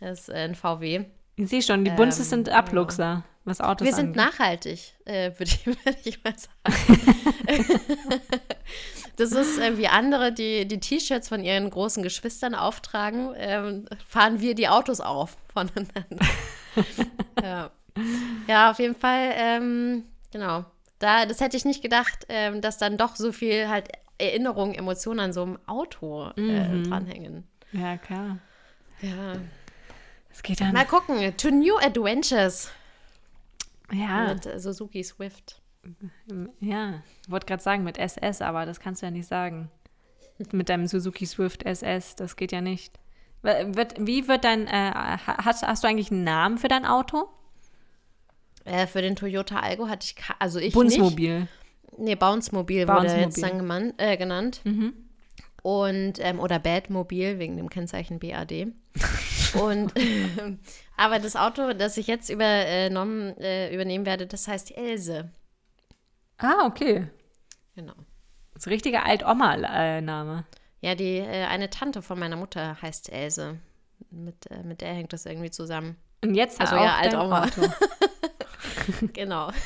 [0.00, 1.04] Das ist ein VW.
[1.36, 4.14] Ich sehe schon, die Bunzes ähm, sind Abluchser, was Autos Wir angeht.
[4.14, 7.00] sind nachhaltig, äh, würde ich, würd ich mal sagen.
[9.16, 14.40] Das ist äh, wie andere, die die T-Shirts von ihren großen Geschwistern auftragen, ähm, fahren
[14.40, 16.04] wir die Autos auf voneinander.
[17.42, 17.70] ja.
[18.46, 20.64] ja, auf jeden Fall, ähm, genau.
[20.98, 23.88] Da, das hätte ich nicht gedacht, ähm, dass dann doch so viel halt
[24.18, 26.84] Erinnerungen, Emotionen an so einem Auto äh, mhm.
[26.84, 27.44] dranhängen.
[27.72, 28.38] Ja, klar.
[29.00, 29.36] Ja.
[30.30, 30.72] Es geht dann.
[30.72, 31.36] Mal gucken.
[31.36, 32.70] To New Adventures.
[33.92, 34.34] Ja.
[34.34, 35.59] Mit äh, Suzuki Swift.
[36.60, 39.70] Ja, ich wollte gerade sagen mit SS, aber das kannst du ja nicht sagen.
[40.52, 42.98] mit deinem Suzuki Swift SS, das geht ja nicht.
[43.42, 44.92] Wie wird dein, äh,
[45.26, 47.28] hast, hast du eigentlich einen Namen für dein Auto?
[48.64, 51.40] Äh, für den Toyota Algo hatte ich, also ich Bundesmobil.
[51.40, 51.52] nicht.
[51.98, 54.60] Nee, Bounce-Mobil wurde jetzt dann äh, genannt.
[54.64, 54.92] Mhm.
[55.62, 58.68] Und, ähm, oder Badmobil wegen dem Kennzeichen BAD.
[59.60, 59.92] Und,
[60.96, 65.30] aber das Auto, das ich jetzt übernommen, äh, übernehmen werde, das heißt Else.
[66.40, 67.06] Ah, okay.
[67.74, 67.94] Genau.
[68.54, 70.44] Das ist ein richtiger Alt-Oma-Name.
[70.80, 73.58] Ja, die äh, eine Tante von meiner Mutter heißt Else.
[74.10, 75.96] Mit, äh, mit der hängt das irgendwie zusammen.
[76.22, 77.46] Und jetzt also auch ja, Alt-Oma.
[79.12, 79.50] genau.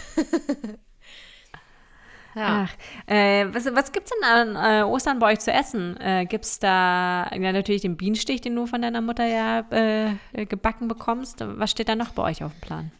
[2.36, 2.66] Ja.
[2.66, 5.96] Ach, äh, was, was gibt es denn an äh, Ostern bei euch zu essen?
[6.00, 10.16] Äh, gibt es da ja, natürlich den Bienenstich, den du von deiner Mutter ja äh,
[10.44, 11.36] gebacken bekommst?
[11.40, 12.92] Was steht da noch bei euch auf dem Plan?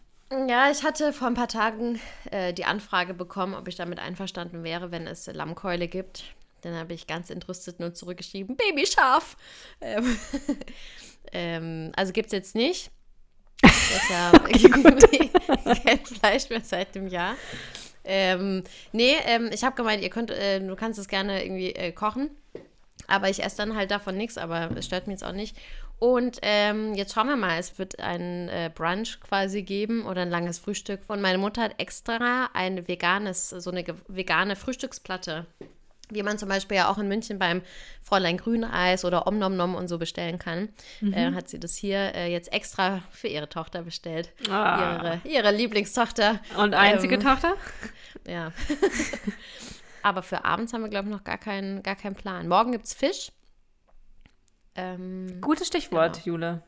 [0.48, 4.64] Ja, ich hatte vor ein paar Tagen äh, die Anfrage bekommen, ob ich damit einverstanden
[4.64, 6.24] wäre, wenn es Lammkeule gibt.
[6.62, 9.36] Dann habe ich ganz entrüstet nur zurückgeschrieben, Babyschaf.
[9.80, 10.18] Ähm,
[11.32, 12.90] ähm, also gibt es jetzt nicht.
[13.62, 14.44] Deshalb
[15.84, 17.36] kein Fleisch mehr seit dem Jahr.
[18.02, 21.92] Ähm, nee, ähm, ich habe gemeint, ihr könnt, äh, du kannst es gerne irgendwie äh,
[21.92, 22.30] kochen.
[23.06, 25.56] Aber ich esse dann halt davon nichts, aber es stört mich jetzt auch nicht.
[25.98, 30.30] Und ähm, jetzt schauen wir mal, es wird ein äh, Brunch quasi geben oder ein
[30.30, 31.00] langes Frühstück.
[31.08, 35.46] Und meine Mutter hat extra ein veganes, so eine vegane Frühstücksplatte,
[36.10, 37.62] wie man zum Beispiel ja auch in München beim
[38.02, 40.68] Fräulein Grüneis oder Omnomnom und so bestellen kann.
[41.00, 41.14] Mhm.
[41.14, 44.32] Äh, hat sie das hier äh, jetzt extra für ihre Tochter bestellt.
[44.50, 44.98] Ah.
[45.02, 46.40] Ihre, ihre Lieblingstochter.
[46.58, 47.54] Und einzige ähm, Tochter?
[48.26, 48.52] Ja.
[50.02, 52.46] Aber für abends haben wir, glaube ich, noch gar keinen gar kein Plan.
[52.46, 53.32] Morgen gibt es Fisch.
[54.76, 56.36] Ähm, Gutes Stichwort, genau.
[56.36, 56.62] Jule.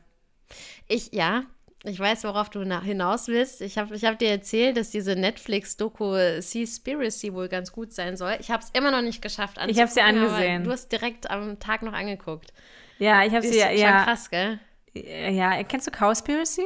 [0.87, 1.43] Ich, ja,
[1.83, 3.61] ich weiß, worauf du hinaus willst.
[3.61, 8.37] Ich habe ich hab dir erzählt, dass diese Netflix-Doku Seaspiracy wohl ganz gut sein soll.
[8.39, 9.75] Ich habe es immer noch nicht geschafft anzugucken.
[9.75, 10.63] Ich habe sie angesehen.
[10.63, 12.51] Du hast direkt am Tag noch angeguckt.
[12.99, 13.71] Ja, ich habe sie ja.
[13.71, 14.59] ja krass, gell?
[14.93, 16.65] Ja, kennst du Cowspiracy?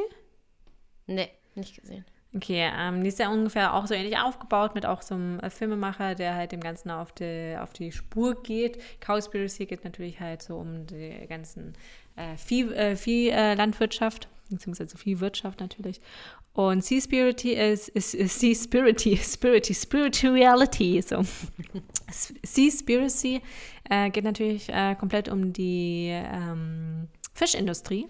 [1.06, 2.06] Nee, nicht gesehen.
[2.34, 5.50] Okay, ähm, die ist ja ungefähr auch so ähnlich aufgebaut mit auch so einem äh,
[5.50, 8.78] Filmemacher, der halt dem Ganzen auf die, auf die Spur geht.
[9.00, 11.74] Cowspiracy geht natürlich halt so um die ganzen
[12.16, 16.00] äh, Vieh, äh, Viehlandwirtschaft, beziehungsweise Viehwirtschaft natürlich.
[16.54, 21.22] Und Seaspirity ist, ist, ist Seaspirity, Spirity, Spirituality, so.
[22.42, 23.42] Seaspiracy
[23.90, 28.06] äh, geht natürlich äh, komplett um die ähm, Fischindustrie.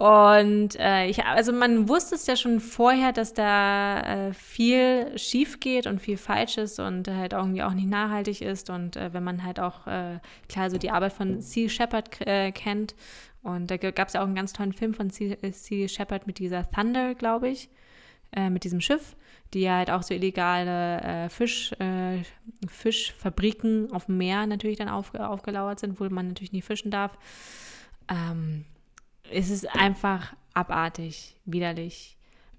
[0.00, 5.60] Und äh, ich, also man wusste es ja schon vorher, dass da äh, viel schief
[5.60, 8.70] geht und viel falsch ist und halt irgendwie auch nicht nachhaltig ist.
[8.70, 12.50] Und äh, wenn man halt auch äh, klar so die Arbeit von Sea Shepherd äh,
[12.50, 12.94] kennt.
[13.42, 16.26] Und da gab es ja auch einen ganz tollen Film von Sea, äh, sea Shepherd
[16.26, 17.68] mit dieser Thunder, glaube ich,
[18.48, 19.16] mit diesem Schiff,
[19.52, 21.74] die ja halt auch so illegale Fisch,
[22.68, 27.18] Fischfabriken auf dem Meer natürlich dann auf, aufgelauert sind, wo man natürlich nie fischen darf.
[28.08, 28.66] Ähm,
[29.32, 32.16] es ist einfach abartig, widerlich,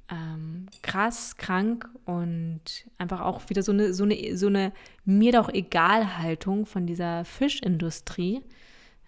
[0.09, 2.61] ähm, krass, krank und
[2.97, 4.73] einfach auch wieder so eine, so eine, so eine
[5.05, 8.41] mir doch egal Haltung von dieser Fischindustrie.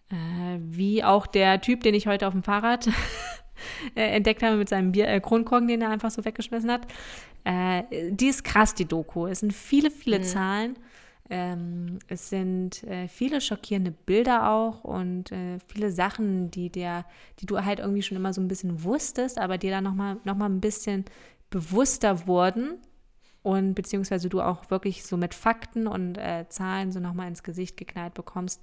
[0.10, 2.88] Äh, wie auch der Typ, den ich heute auf dem Fahrrad
[3.96, 6.88] äh, entdeckt habe mit seinem Bier, äh, Kronkorken, den er einfach so weggeschmissen hat.
[7.44, 9.28] Äh, die ist krass, die Doku.
[9.28, 10.24] Es sind viele, viele mhm.
[10.24, 10.76] Zahlen.
[11.34, 17.06] Ähm, es sind äh, viele schockierende Bilder auch und äh, viele Sachen, die der,
[17.40, 20.36] die du halt irgendwie schon immer so ein bisschen wusstest, aber dir dann nochmal noch
[20.36, 21.06] mal ein bisschen
[21.50, 22.78] bewusster wurden
[23.42, 27.78] und beziehungsweise du auch wirklich so mit Fakten und äh, Zahlen so nochmal ins Gesicht
[27.78, 28.62] geknallt bekommst.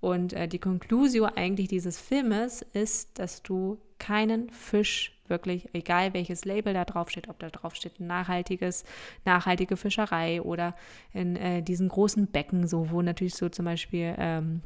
[0.00, 6.44] Und äh, die Konklusion eigentlich dieses Filmes ist, dass du keinen Fisch wirklich, egal welches
[6.44, 8.84] Label da drauf steht, ob da drauf steht nachhaltiges,
[9.24, 10.76] nachhaltige Fischerei oder
[11.12, 14.62] in äh, diesen großen Becken, so wo natürlich so zum Beispiel ähm,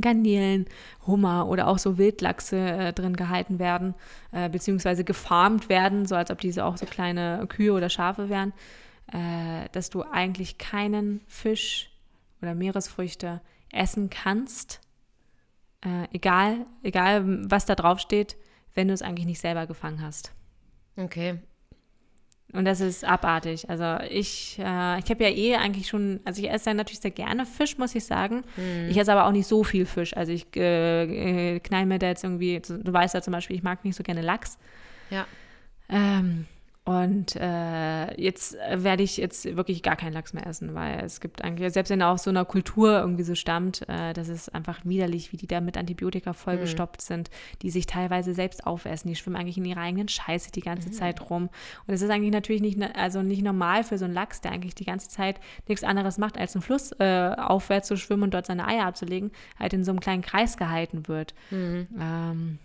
[0.00, 0.66] Garnelen,
[1.06, 3.94] Hummer oder auch so Wildlachse äh, drin gehalten werden,
[4.32, 8.52] äh, beziehungsweise gefarmt werden, so als ob diese auch so kleine Kühe oder Schafe wären,
[9.12, 11.90] äh, dass du eigentlich keinen Fisch
[12.40, 13.40] oder Meeresfrüchte
[13.72, 14.80] essen kannst,
[15.84, 18.36] äh, egal, egal was da drauf steht,
[18.74, 20.32] wenn du es eigentlich nicht selber gefangen hast.
[20.96, 21.38] Okay.
[22.52, 23.68] Und das ist abartig.
[23.68, 27.10] Also ich, äh, ich habe ja eh eigentlich schon, also ich esse ja natürlich sehr
[27.10, 28.44] gerne Fisch, muss ich sagen.
[28.56, 28.88] Mhm.
[28.90, 30.16] Ich esse aber auch nicht so viel Fisch.
[30.16, 33.64] Also ich äh, äh knall mir da jetzt irgendwie, du weißt ja zum Beispiel, ich
[33.64, 34.58] mag nicht so gerne Lachs.
[35.10, 35.26] Ja.
[35.88, 36.46] Ähm,
[36.86, 41.42] und äh, jetzt werde ich jetzt wirklich gar keinen Lachs mehr essen, weil es gibt
[41.42, 44.84] eigentlich, selbst wenn er aus so einer Kultur irgendwie so stammt, äh, das ist einfach
[44.84, 47.06] widerlich, wie die da mit Antibiotika vollgestopft mhm.
[47.06, 47.30] sind,
[47.62, 49.08] die sich teilweise selbst aufessen.
[49.08, 50.92] Die schwimmen eigentlich in ihrer eigenen Scheiße die ganze mhm.
[50.92, 51.48] Zeit rum.
[51.86, 54.74] Und es ist eigentlich natürlich nicht, also nicht normal für so einen Lachs, der eigentlich
[54.74, 58.44] die ganze Zeit nichts anderes macht, als einen Fluss äh, aufwärts zu schwimmen und dort
[58.44, 61.34] seine Eier abzulegen, halt in so einem kleinen Kreis gehalten wird.
[61.50, 61.88] Mhm.
[61.98, 62.58] Ähm,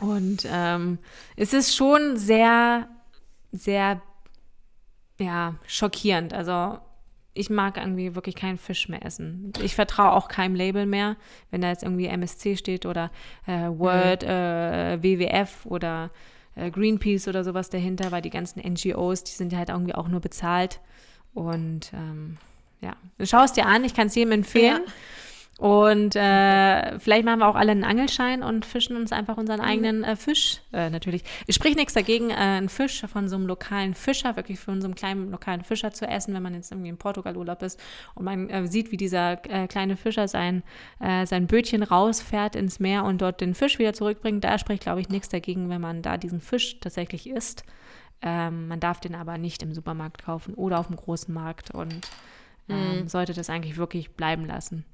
[0.00, 0.98] und ähm,
[1.36, 2.88] es ist schon sehr
[3.54, 4.02] sehr,
[5.18, 6.34] ja, schockierend.
[6.34, 6.78] Also
[7.34, 9.52] ich mag irgendwie wirklich keinen Fisch mehr essen.
[9.62, 11.16] Ich vertraue auch keinem Label mehr,
[11.50, 13.10] wenn da jetzt irgendwie MSC steht oder
[13.46, 14.28] äh, World, mhm.
[14.28, 16.10] äh, WWF oder
[16.54, 20.08] äh, Greenpeace oder sowas dahinter, weil die ganzen NGOs, die sind ja halt irgendwie auch
[20.08, 20.80] nur bezahlt.
[21.32, 22.38] Und ähm,
[22.80, 22.94] ja,
[23.24, 24.82] schau es dir an, ich kann es jedem empfehlen.
[24.84, 24.92] Ja.
[25.58, 29.66] Und äh, vielleicht machen wir auch alle einen Angelschein und fischen uns einfach unseren mhm.
[29.66, 30.60] eigenen äh, Fisch.
[30.72, 31.22] Äh, natürlich.
[31.46, 34.88] Ich sprich nichts dagegen, äh, einen Fisch von so einem lokalen Fischer, wirklich von so
[34.88, 37.80] einem kleinen lokalen Fischer zu essen, wenn man jetzt irgendwie in Portugal Urlaub ist
[38.16, 40.62] und man äh, sieht, wie dieser äh, kleine Fischer sein,
[40.98, 44.42] sein Bötchen rausfährt ins Meer und dort den Fisch wieder zurückbringt.
[44.44, 47.64] Da spricht, glaube ich, nichts dagegen, wenn man da diesen Fisch tatsächlich isst.
[48.22, 52.00] Ähm, man darf den aber nicht im Supermarkt kaufen oder auf dem großen Markt und
[52.68, 53.08] ähm, mhm.
[53.08, 54.84] sollte das eigentlich wirklich bleiben lassen.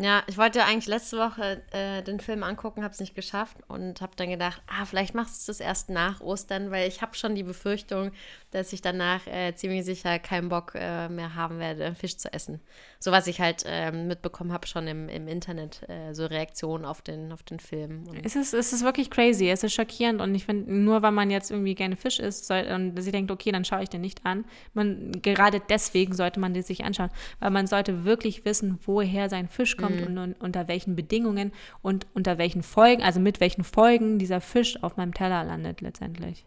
[0.00, 4.00] Ja, ich wollte eigentlich letzte Woche äh, den Film angucken, habe es nicht geschafft und
[4.00, 7.34] habe dann gedacht, ah, vielleicht machst du es erst nach Ostern, weil ich habe schon
[7.34, 8.12] die Befürchtung,
[8.52, 12.60] dass ich danach äh, ziemlich sicher keinen Bock äh, mehr haben werde, Fisch zu essen.
[13.00, 17.02] So was ich halt ähm, mitbekommen habe schon im, im Internet, äh, so Reaktionen auf
[17.02, 18.04] den, auf den Film.
[18.22, 21.28] Es, ist, es ist wirklich crazy, es ist schockierend und ich finde, nur weil man
[21.28, 24.24] jetzt irgendwie gerne Fisch isst soll, und sie denkt, okay, dann schaue ich den nicht
[24.24, 24.44] an,
[24.74, 29.48] man, gerade deswegen sollte man den sich anschauen, weil man sollte wirklich wissen, woher sein
[29.48, 30.06] Fisch kommt kommt mhm.
[30.06, 34.82] und, und, unter welchen Bedingungen und unter welchen Folgen, also mit welchen Folgen dieser Fisch
[34.82, 36.44] auf meinem Teller landet letztendlich.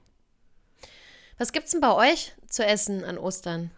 [1.38, 3.72] Was gibt's denn bei euch zu essen an Ostern?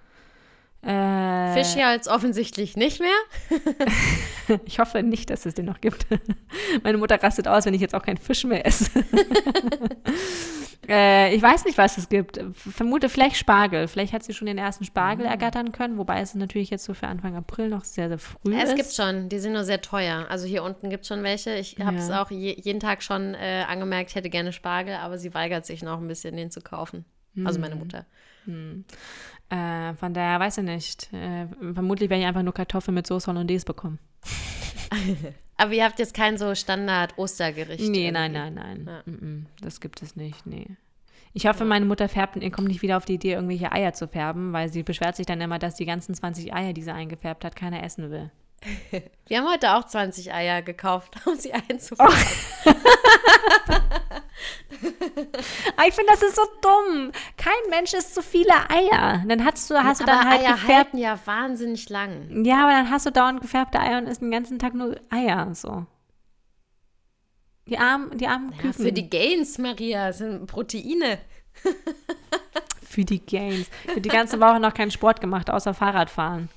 [0.83, 4.59] Äh, Fisch ja jetzt offensichtlich nicht mehr.
[4.65, 6.05] ich hoffe nicht, dass es den noch gibt.
[6.83, 8.91] Meine Mutter rastet aus, wenn ich jetzt auch keinen Fisch mehr esse.
[10.89, 12.43] äh, ich weiß nicht, was es gibt.
[12.53, 13.87] Vermute vielleicht Spargel.
[13.87, 15.31] Vielleicht hat sie schon den ersten Spargel mhm.
[15.31, 18.63] ergattern können, wobei es natürlich jetzt so für Anfang April noch sehr, sehr früh es
[18.63, 18.69] ist.
[18.71, 20.25] Es gibt schon, die sind nur sehr teuer.
[20.29, 21.55] Also hier unten gibt es schon welche.
[21.55, 22.21] Ich habe es ja.
[22.21, 25.81] auch je, jeden Tag schon äh, angemerkt, ich hätte gerne Spargel, aber sie weigert sich
[25.81, 27.05] noch ein bisschen, den zu kaufen.
[27.35, 27.47] Mhm.
[27.47, 28.05] Also meine Mutter.
[28.45, 28.83] Mhm.
[29.53, 31.13] Äh, von daher weiß ich nicht.
[31.13, 33.99] Äh, vermutlich werde ich einfach nur Kartoffeln mit Soße Hollandaise bekommen.
[35.57, 37.89] Aber ihr habt jetzt kein so Standard-Ostergericht?
[37.89, 38.85] Nee, nein, nein, nein.
[38.87, 39.03] Ja.
[39.61, 40.65] Das gibt es nicht, nee.
[41.33, 44.07] Ich hoffe, meine Mutter färbt, ihr kommt nicht wieder auf die Idee, irgendwelche Eier zu
[44.07, 47.45] färben, weil sie beschwert sich dann immer, dass die ganzen 20 Eier, die sie eingefärbt
[47.45, 48.31] hat, keiner essen will.
[49.27, 52.15] Wir haben heute auch 20 Eier gekauft, um sie einzufärben.
[52.65, 52.71] Oh.
[55.87, 57.11] Ich finde, das ist so dumm.
[57.37, 59.23] Kein Mensch isst so viele Eier.
[59.27, 60.85] Dann hast du, hast du dann halt Eier gefärbt.
[60.85, 62.45] halten ja wahnsinnig lang.
[62.45, 65.53] Ja, aber dann hast du dauernd gefärbte Eier und isst den ganzen Tag nur Eier.
[65.53, 65.85] So.
[67.67, 68.73] Die armen, die armen ja, Küken.
[68.85, 71.19] Für die Gains, Maria, sind Proteine.
[72.83, 73.69] für die Gains.
[73.83, 76.49] Ich habe die ganze Woche noch keinen Sport gemacht, außer Fahrradfahren.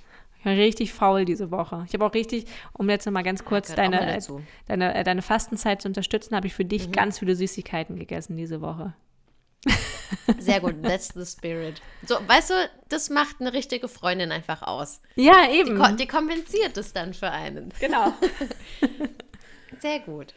[0.46, 1.82] Ich war richtig faul diese Woche.
[1.88, 4.16] Ich habe auch richtig, um jetzt nochmal ganz kurz ja, deine,
[4.68, 6.92] deine, äh, deine Fastenzeit zu unterstützen, habe ich für dich mhm.
[6.92, 8.94] ganz viele Süßigkeiten gegessen diese Woche.
[10.38, 11.82] Sehr gut, that's the spirit.
[12.06, 12.54] So, weißt du,
[12.88, 15.00] das macht eine richtige Freundin einfach aus.
[15.16, 15.82] Ja, eben.
[15.82, 17.72] Die, die kompensiert es dann für einen.
[17.80, 18.14] Genau.
[19.80, 20.34] Sehr gut.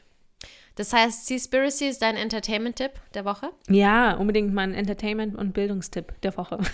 [0.74, 3.52] Das heißt, Seaspiracy ist dein Entertainment-Tipp der Woche?
[3.68, 6.58] Ja, unbedingt mal ein Entertainment- und Bildungstipp der Woche.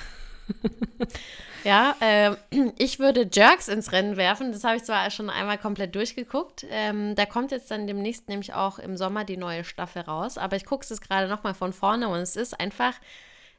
[1.66, 2.36] Ja, äh,
[2.78, 4.52] ich würde Jerks ins Rennen werfen.
[4.52, 6.66] Das habe ich zwar schon einmal komplett durchgeguckt.
[6.70, 10.38] Ähm, da kommt jetzt dann demnächst nämlich auch im Sommer die neue Staffel raus.
[10.38, 12.94] Aber ich gucke es gerade nochmal von vorne und es ist einfach,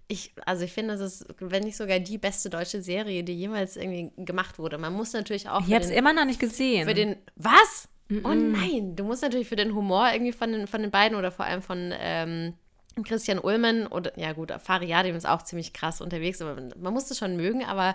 [0.06, 3.76] ich, also ich finde, das ist, wenn nicht sogar die beste deutsche Serie, die jemals
[3.76, 4.78] irgendwie gemacht wurde.
[4.78, 5.66] Man muss natürlich auch.
[5.66, 6.86] Ich habe es immer noch nicht gesehen.
[6.86, 7.88] Für den, was?
[8.08, 8.24] Mm -mm.
[8.24, 11.32] Oh nein, du musst natürlich für den Humor irgendwie von den, von den beiden oder
[11.32, 12.54] vor allem von ähm,
[13.04, 17.18] Christian Ullmann oder ja gut, Fariadim ist auch ziemlich krass unterwegs, aber man muss das
[17.18, 17.94] schon mögen, aber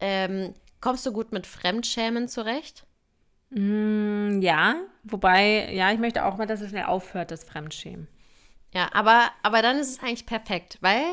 [0.00, 2.86] ähm, kommst du gut mit Fremdschämen zurecht?
[3.50, 8.08] Mm, ja, wobei, ja, ich möchte auch mal, dass es schnell aufhört, das Fremdschämen.
[8.72, 11.04] Ja, aber, aber dann ist es eigentlich perfekt, weil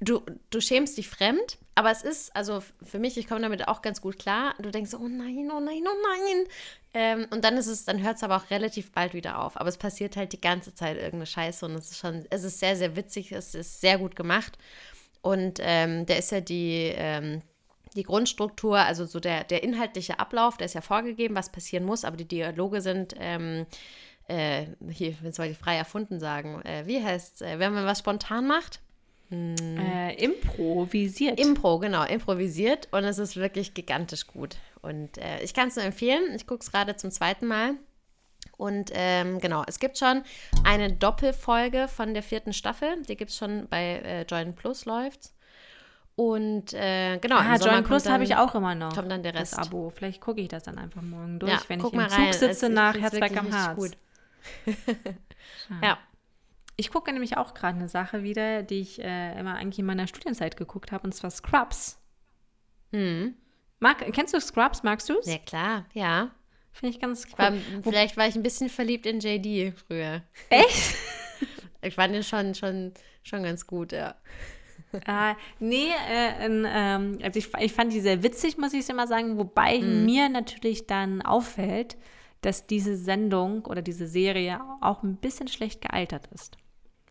[0.00, 3.80] du, du schämst dich fremd, aber es ist, also für mich, ich komme damit auch
[3.80, 4.54] ganz gut klar.
[4.60, 6.46] Du denkst, oh nein, oh nein, oh nein.
[6.92, 9.58] Ähm, und dann ist es, dann hört es aber auch relativ bald wieder auf.
[9.58, 12.60] Aber es passiert halt die ganze Zeit irgendeine Scheiße und es ist schon, es ist
[12.60, 14.58] sehr, sehr witzig, es ist sehr gut gemacht.
[15.22, 17.40] Und ähm, der ist ja die, ähm,
[17.96, 22.04] die Grundstruktur, also so der, der inhaltliche Ablauf, der ist ja vorgegeben, was passieren muss,
[22.04, 23.66] aber die Dialoge sind, ähm,
[24.28, 27.86] äh, hier, jetzt soll ich frei erfunden sagen, äh, wie heißt es, äh, wenn man
[27.86, 28.80] was spontan macht?
[29.32, 29.78] Hm.
[29.78, 31.40] Äh, improvisiert.
[31.40, 34.56] Impro, genau, improvisiert und es ist wirklich gigantisch gut.
[34.82, 36.22] Und äh, ich kann es nur empfehlen.
[36.36, 37.74] Ich gucke es gerade zum zweiten Mal.
[38.58, 40.22] Und ähm, genau, es gibt schon
[40.64, 43.02] eine Doppelfolge von der vierten Staffel.
[43.08, 45.34] Die gibt es schon bei äh, Join Plus läuft's.
[46.14, 48.94] Und äh, genau, ah, Join Plus habe ich auch immer noch.
[48.94, 49.56] Kommt dann der Rest.
[49.56, 49.90] Das Abo.
[49.96, 52.72] Vielleicht gucke ich das dann einfach morgen durch, ja, wenn ich im Zug sitze es,
[52.72, 53.76] nach Herzberg am Harz.
[53.76, 53.92] Gut.
[55.82, 55.96] ja.
[56.76, 60.06] Ich gucke nämlich auch gerade eine Sache wieder, die ich äh, immer eigentlich in meiner
[60.06, 62.00] Studienzeit geguckt habe, und zwar Scrubs.
[62.92, 63.34] Hm.
[63.78, 64.82] Mag, kennst du Scrubs?
[64.82, 65.26] Magst du es?
[65.26, 66.30] Ja, klar, ja.
[66.72, 67.38] Finde ich ganz cool.
[67.38, 67.52] War,
[67.82, 70.22] vielleicht war ich ein bisschen verliebt in JD früher.
[70.48, 70.94] Echt?
[71.82, 72.92] ich fand den schon, schon,
[73.22, 74.14] schon ganz gut, ja.
[74.92, 79.38] Äh, nee, äh, ähm, also ich, ich fand die sehr witzig, muss ich immer sagen,
[79.38, 80.04] wobei mm.
[80.04, 81.96] mir natürlich dann auffällt,
[82.42, 86.58] dass diese Sendung oder diese Serie auch ein bisschen schlecht gealtert ist.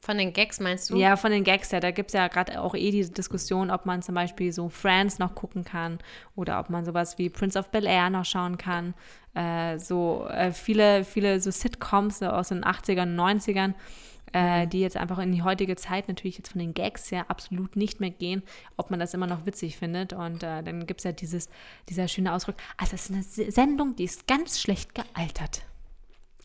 [0.03, 0.97] Von den Gags meinst du?
[0.97, 1.79] Ja, von den Gags, ja.
[1.79, 5.19] Da gibt es ja gerade auch eh diese Diskussion, ob man zum Beispiel so Friends
[5.19, 5.99] noch gucken kann
[6.35, 8.95] oder ob man sowas wie Prince of Bel Air noch schauen kann.
[9.35, 13.75] Äh, so äh, viele, viele so Sitcoms so aus den 80ern, 90ern,
[14.33, 17.75] äh, die jetzt einfach in die heutige Zeit natürlich jetzt von den Gags ja absolut
[17.75, 18.41] nicht mehr gehen,
[18.77, 20.13] ob man das immer noch witzig findet.
[20.13, 21.47] Und äh, dann gibt es ja dieses,
[21.89, 25.61] dieser schöne Ausdruck, also es ist eine Sendung, die ist ganz schlecht gealtert.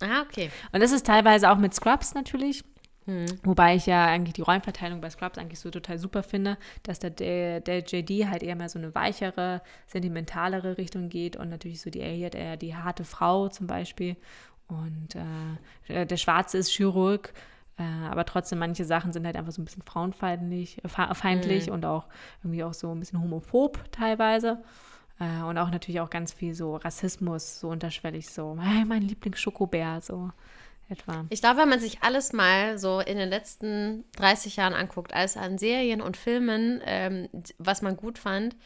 [0.00, 0.50] Ah, okay.
[0.72, 2.62] Und das ist teilweise auch mit Scrubs natürlich.
[3.06, 3.26] Hm.
[3.44, 7.10] Wobei ich ja eigentlich die Rollenverteilung bei Scrubs eigentlich so total super finde, dass der,
[7.10, 11.90] der, der JD halt eher mehr so eine weichere, sentimentalere Richtung geht und natürlich so
[11.90, 14.16] die Elliot eher die harte Frau zum Beispiel.
[14.66, 15.14] Und
[15.88, 17.32] äh, der Schwarze ist Chirurg,
[17.78, 21.74] äh, aber trotzdem manche Sachen sind halt einfach so ein bisschen frauenfeindlich äh, feindlich hm.
[21.74, 22.06] und auch
[22.42, 24.64] irgendwie auch so ein bisschen homophob teilweise.
[25.20, 30.00] Äh, und auch natürlich auch ganz viel so Rassismus, so unterschwellig, so, hey, mein Lieblings-Schokobär,
[30.00, 30.30] so
[30.88, 31.26] etwa.
[31.30, 35.36] Ich glaube, wenn man sich alles mal so in den letzten 30 Jahren anguckt, alles
[35.36, 37.28] an Serien und Filmen, ähm,
[37.58, 38.56] was man gut fand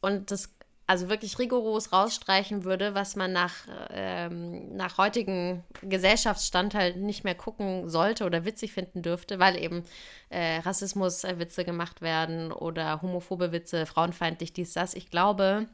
[0.00, 0.54] und das
[0.88, 3.52] also wirklich rigoros rausstreichen würde, was man nach,
[3.90, 9.84] ähm, nach heutigem Gesellschaftsstand halt nicht mehr gucken sollte oder witzig finden dürfte, weil eben
[10.30, 14.94] äh, Rassismus-Witze gemacht werden oder homophobe Witze, frauenfeindlich dies, das.
[14.94, 15.66] Ich glaube,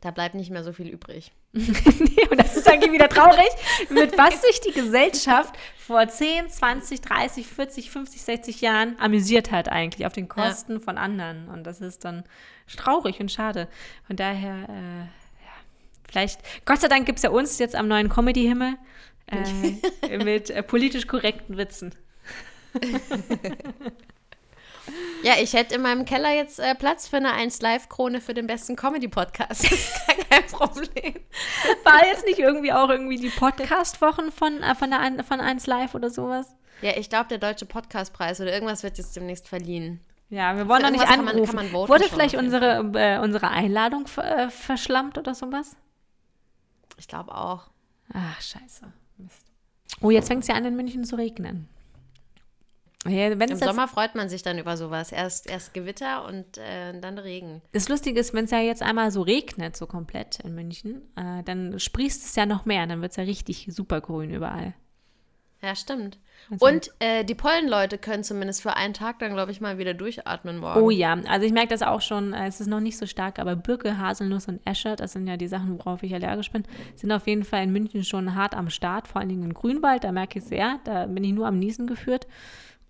[0.00, 1.32] da bleibt nicht mehr so viel übrig.
[1.52, 3.48] nee, und das ist eigentlich wieder traurig,
[3.90, 9.68] mit was sich die Gesellschaft vor 10, 20, 30, 40, 50, 60 Jahren amüsiert hat
[9.68, 10.80] eigentlich auf den Kosten ja.
[10.80, 11.48] von anderen.
[11.48, 12.24] Und das ist dann
[12.74, 13.68] traurig und schade.
[14.06, 15.52] Von daher, äh, ja,
[16.08, 18.76] vielleicht, Gott sei Dank gibt es ja uns jetzt am neuen Comedy-Himmel
[19.26, 21.94] äh, mit äh, politisch korrekten Witzen.
[25.22, 28.46] Ja, ich hätte in meinem Keller jetzt äh, Platz für eine 1 Live-Krone für den
[28.46, 29.62] besten Comedy-Podcast.
[29.70, 31.14] Das ist kein Problem.
[31.84, 35.94] War jetzt nicht irgendwie auch irgendwie die Podcast-Wochen von, äh, von, der, von 1 Live
[35.94, 36.46] oder sowas?
[36.80, 40.00] Ja, ich glaube, der Deutsche Podcastpreis oder irgendwas wird jetzt demnächst verliehen.
[40.30, 41.26] Ja, wir wollen noch nicht anrufen.
[41.26, 45.76] Kann man, kann man voten Wurde vielleicht unsere, äh, unsere Einladung äh, verschlammt oder sowas?
[46.98, 47.68] Ich glaube auch.
[48.12, 48.86] Ach, scheiße.
[49.18, 49.52] Mist.
[50.00, 51.68] Oh, jetzt fängt es ja an, in München zu regnen.
[53.06, 55.10] Ja, Im Sommer freut man sich dann über sowas.
[55.10, 57.60] Erst, erst Gewitter und äh, dann Regen.
[57.72, 61.42] Das Lustige ist, wenn es ja jetzt einmal so regnet, so komplett in München, äh,
[61.42, 62.86] dann sprießt es ja noch mehr.
[62.86, 64.74] Dann wird es ja richtig super grün überall.
[65.62, 66.18] Ja, stimmt.
[66.50, 69.94] Also, und äh, die Pollenleute können zumindest für einen Tag dann, glaube ich, mal wieder
[69.94, 70.80] durchatmen morgen.
[70.80, 73.38] Oh ja, also ich merke das auch schon, äh, es ist noch nicht so stark,
[73.38, 76.64] aber Birke, Haselnuss und Esche, das sind ja die Sachen, worauf ich allergisch bin,
[76.96, 80.02] sind auf jeden Fall in München schon hart am Start, vor allen Dingen in Grünwald,
[80.02, 82.26] da merke ich es sehr, da bin ich nur am Niesen geführt.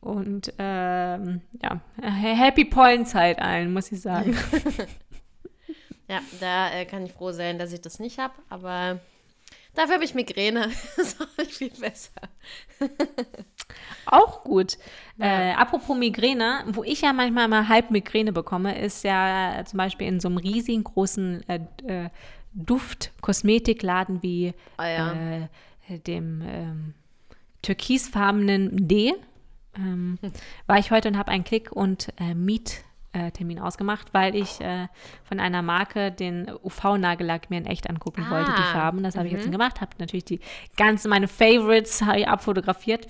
[0.02, 4.36] Und ähm, ja, Happy Pollenzeit allen, muss ich sagen.
[6.08, 8.98] ja, da äh, kann ich froh sein, dass ich das nicht habe, aber
[9.74, 10.72] dafür habe ich Migräne.
[10.96, 12.10] das ist auch viel besser.
[14.06, 14.76] Auch gut.
[15.18, 15.50] Ja.
[15.50, 20.08] Äh, apropos Migräne, wo ich ja manchmal mal halb Migräne bekomme, ist ja zum Beispiel
[20.08, 22.10] in so einem riesigen großen äh, äh,
[22.54, 25.12] Duft-Kosmetikladen wie oh ja.
[25.88, 26.94] äh, dem ähm,
[27.62, 29.14] türkisfarbenen D.
[29.76, 30.32] Ähm, hm.
[30.66, 32.84] War ich heute und habe einen Klick und äh, Meet
[33.34, 34.86] Termin ausgemacht, weil ich äh,
[35.24, 39.02] von einer Marke den UV-Nagellack mir in echt angucken ah, wollte, die Farben.
[39.02, 39.52] Das habe ich jetzt mhm.
[39.52, 40.40] gemacht, habe natürlich die
[40.78, 43.06] ganzen meine Favorites abfotografiert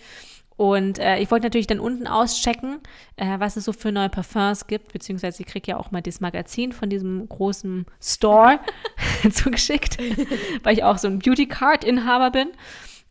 [0.57, 2.81] und äh, ich wollte natürlich dann unten auschecken,
[3.17, 6.21] äh, was es so für neue Parfums gibt, beziehungsweise ich kriege ja auch mal das
[6.21, 8.61] Magazin von diesem großen Store
[9.33, 9.99] zugeschickt,
[10.63, 12.49] weil ich auch so ein Beauty Card-Inhaber bin.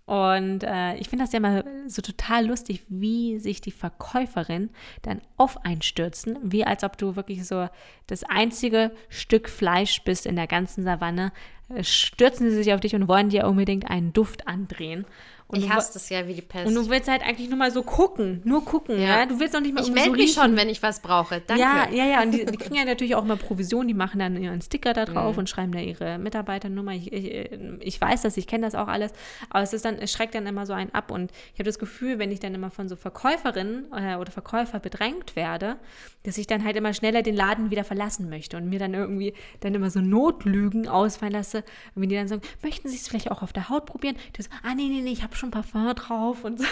[0.05, 4.69] Und äh, ich finde das ja mal so total lustig, wie sich die Verkäuferin
[5.03, 7.69] dann auf einstürzen, wie als ob du wirklich so
[8.07, 11.31] das einzige Stück Fleisch bist in der ganzen Savanne.
[11.69, 15.05] Äh, stürzen sie sich auf dich und wollen dir unbedingt einen Duft andrehen.
[15.51, 16.67] Und ich hasse das ja wie die Pest.
[16.67, 19.19] Und du willst halt eigentlich nur mal so gucken, nur gucken, ja.
[19.19, 19.25] ja?
[19.25, 21.41] Du willst auch nicht mal Ich melde so mich schon, wenn ich was brauche.
[21.41, 21.61] Danke.
[21.61, 22.21] Ja, ja, ja.
[22.21, 23.87] Und die, die kriegen ja natürlich auch mal Provision.
[23.87, 25.39] Die machen dann ihren Sticker da drauf mhm.
[25.39, 26.93] und schreiben da ihre Mitarbeiternummer.
[26.93, 29.11] Ich, ich, ich weiß das, ich kenne das auch alles.
[29.49, 31.11] Aber es ist dann, es schreckt dann immer so einen ab.
[31.11, 34.79] Und ich habe das Gefühl, wenn ich dann immer von so Verkäuferinnen äh, oder Verkäufer
[34.79, 35.77] bedrängt werde,
[36.23, 39.33] dass ich dann halt immer schneller den Laden wieder verlassen möchte und mir dann irgendwie
[39.59, 41.59] dann immer so Notlügen ausfallen lasse.
[41.95, 44.15] Und wenn die dann sagen, möchten Sie es vielleicht auch auf der Haut probieren?
[44.33, 46.65] Das, ah, nee, nee, nee, ich habe schon Parfum drauf und so.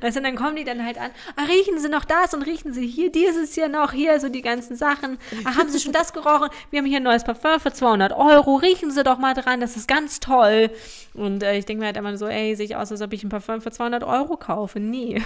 [0.00, 2.72] weißt du, dann kommen die dann halt an, ah, riechen Sie noch das und riechen
[2.72, 5.18] Sie hier dieses hier noch, hier so die ganzen Sachen.
[5.44, 6.48] Ah, haben Sie schon das gerochen?
[6.70, 9.76] Wir haben hier ein neues Parfum für 200 Euro, riechen Sie doch mal dran, das
[9.76, 10.70] ist ganz toll.
[11.14, 13.22] Und äh, ich denke mir halt immer so, ey, sehe ich aus, als ob ich
[13.22, 14.80] ein Parfum für 200 Euro kaufe.
[14.80, 15.22] Nie.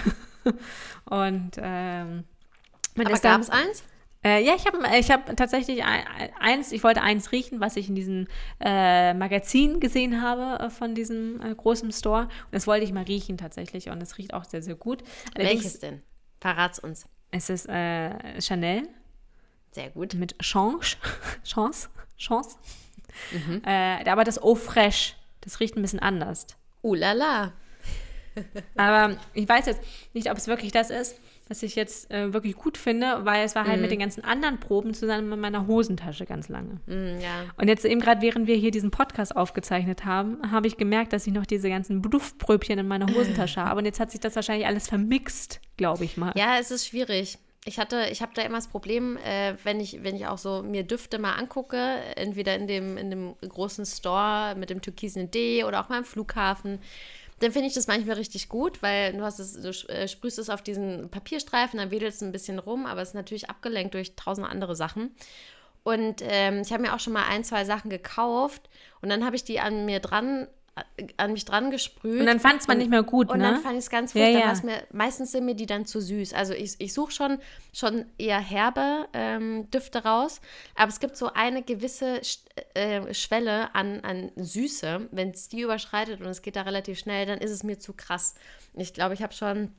[1.05, 2.25] und, ähm,
[2.97, 3.83] Aber gab es eins?
[4.27, 7.95] Äh, ja, ich habe ich hab tatsächlich eins, ich wollte eins riechen, was ich in
[7.95, 8.27] diesem
[8.59, 12.23] äh, Magazin gesehen habe äh, von diesem äh, großen Store.
[12.23, 13.89] Und das wollte ich mal riechen tatsächlich.
[13.89, 15.01] Und es riecht auch sehr, sehr gut.
[15.33, 16.01] Allerdings, Welches denn?
[16.39, 17.05] Verrat's uns.
[17.31, 18.89] Es ist äh, Chanel.
[19.71, 20.13] Sehr gut.
[20.13, 20.97] Mit Chance.
[21.45, 21.89] Chance.
[22.17, 22.57] Chance.
[23.31, 23.61] Mhm.
[23.65, 26.47] Äh, aber das Eau Fraiche, das riecht ein bisschen anders.
[26.83, 27.53] Uh la la.
[28.75, 29.81] Aber ich weiß jetzt
[30.13, 31.19] nicht, ob es wirklich das ist
[31.49, 33.81] was ich jetzt äh, wirklich gut finde, weil es war halt mm.
[33.81, 33.93] mit mhm.
[33.93, 36.81] den ganzen anderen Proben zusammen in meiner Hosentasche ganz lange.
[36.85, 37.45] Mm, ja.
[37.57, 41.25] Und jetzt eben gerade, während wir hier diesen Podcast aufgezeichnet haben, habe ich gemerkt, dass
[41.25, 43.79] ich noch diese ganzen Duftpröbchen in meiner Hosentasche habe.
[43.79, 46.33] Und jetzt hat sich das wahrscheinlich alles vermixt, glaube ich mal.
[46.35, 47.37] Ja, es ist schwierig.
[47.65, 50.63] Ich hatte, ich habe da immer das Problem, äh, wenn ich, wenn ich auch so
[50.63, 55.65] mir Düfte mal angucke, entweder in dem, in dem großen Store mit dem türkisen D
[55.65, 56.79] oder auch mal im Flughafen,
[57.39, 60.49] dann finde ich das manchmal richtig gut, weil du hast es, du äh, sprühst es
[60.49, 64.15] auf diesen Papierstreifen, dann wedelst du ein bisschen rum, aber es ist natürlich abgelenkt durch
[64.15, 65.15] tausend andere Sachen.
[65.83, 68.69] Und ähm, ich habe mir auch schon mal ein, zwei Sachen gekauft
[69.01, 70.47] und dann habe ich die an mir dran
[71.17, 72.19] an mich dran gesprüht.
[72.19, 73.43] Und dann fand es man nicht mehr gut, und ne?
[73.43, 74.39] Dann fand ich es ganz furchtbar.
[74.39, 74.61] Ja, ja.
[74.63, 76.33] Mir, meistens sind mir die dann zu süß.
[76.33, 77.39] Also ich, ich suche schon,
[77.73, 80.41] schon eher herbe ähm, Düfte raus,
[80.75, 82.21] aber es gibt so eine gewisse
[82.73, 85.09] äh, Schwelle an, an Süße.
[85.11, 87.93] Wenn es die überschreitet und es geht da relativ schnell, dann ist es mir zu
[87.93, 88.35] krass.
[88.73, 89.71] Ich glaube, ich habe schon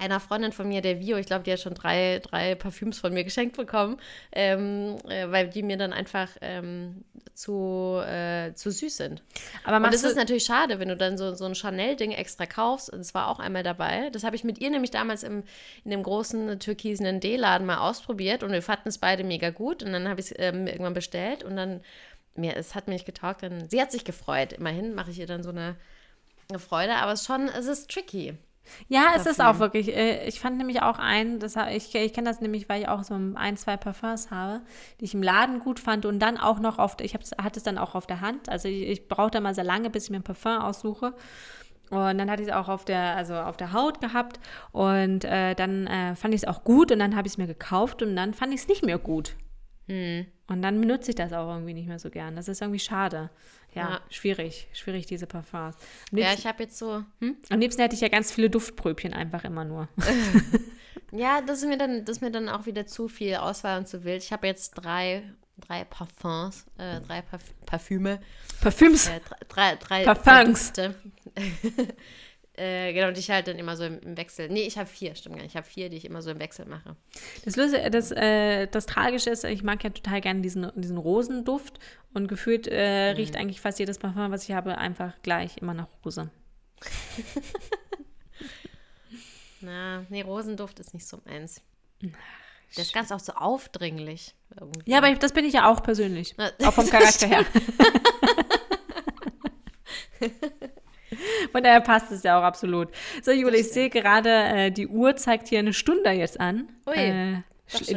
[0.00, 3.12] einer Freundin von mir, der Vio, ich glaube, die hat schon drei, drei Parfüms von
[3.12, 3.98] mir geschenkt bekommen,
[4.32, 9.22] ähm, äh, weil die mir dann einfach ähm, zu, äh, zu süß sind.
[9.64, 12.90] Aber und das ist natürlich schade, wenn du dann so, so ein Chanel-Ding extra kaufst.
[12.90, 14.10] Und das war auch einmal dabei.
[14.10, 15.42] Das habe ich mit ihr nämlich damals im,
[15.84, 19.82] in dem großen türkisen D-Laden mal ausprobiert und wir fanden es beide mega gut.
[19.82, 21.80] Und dann habe ich es ähm, irgendwann bestellt und dann,
[22.36, 23.42] mir, es hat mich getaugt.
[23.42, 24.52] Dann, sie hat sich gefreut.
[24.52, 25.76] Immerhin mache ich ihr dann so eine,
[26.48, 28.36] eine Freude, aber es ist schon, es ist tricky.
[28.88, 29.94] Ja, es ist auch wirklich.
[29.94, 33.02] Äh, ich fand nämlich auch einen, das, ich, ich kenne das nämlich, weil ich auch
[33.02, 34.62] so ein, zwei Parfums habe,
[35.00, 37.78] die ich im Laden gut fand und dann auch noch auf, ich hatte es dann
[37.78, 38.48] auch auf der Hand.
[38.48, 41.14] Also ich, ich brauchte mal sehr lange, bis ich mir ein Parfum aussuche.
[41.90, 44.40] Und dann hatte ich es auch auf der, also auf der Haut gehabt
[44.72, 47.46] und äh, dann äh, fand ich es auch gut und dann habe ich es mir
[47.46, 49.36] gekauft und dann fand ich es nicht mehr gut.
[49.86, 50.26] Hm.
[50.46, 52.36] Und dann benutze ich das auch irgendwie nicht mehr so gern.
[52.36, 53.30] Das ist irgendwie schade.
[53.74, 54.00] Ja, ja.
[54.10, 54.68] schwierig.
[54.72, 55.76] Schwierig, diese Parfums.
[56.12, 57.02] Ja, ich habe jetzt so.
[57.20, 57.36] Hm?
[57.48, 59.88] Am liebsten hätte ich ja ganz viele Duftpröbchen einfach immer nur.
[61.12, 63.88] ja, das ist, mir dann, das ist mir dann auch wieder zu viel Auswahl und
[63.88, 64.22] zu wild.
[64.22, 65.22] Ich habe jetzt drei,
[65.58, 68.20] drei Parfums, äh, drei Parf Parfüme.
[68.60, 69.08] Parfüms?
[69.08, 70.72] Äh, drei, drei, Parfums.
[70.72, 70.94] Drei
[72.56, 74.48] Äh, genau, die ich halt dann immer so im, im Wechsel.
[74.48, 75.52] Nee, ich habe vier, stimmt gar nicht.
[75.52, 76.94] Ich habe vier, die ich immer so im Wechsel mache.
[77.44, 81.80] Das, Löse, das, äh, das Tragische ist, ich mag ja total gerne diesen, diesen Rosenduft
[82.12, 83.16] und gefühlt äh, mhm.
[83.16, 86.30] riecht eigentlich fast jedes Parfum, was ich habe, einfach gleich immer nach Rose.
[89.60, 91.60] Na, nee, Rosenduft ist nicht so meins.
[92.76, 94.34] Der ist ganz auch so aufdringlich.
[94.58, 94.90] Irgendwie.
[94.90, 96.34] Ja, aber ich, das bin ich ja auch persönlich.
[96.36, 97.44] Na, Auch vom das Charakter her.
[101.52, 102.88] Von daher passt es ja auch absolut.
[103.22, 106.68] So, Jule, ich sehe gerade, äh, die Uhr zeigt hier eine Stunde jetzt an.
[106.86, 107.42] Ui, äh,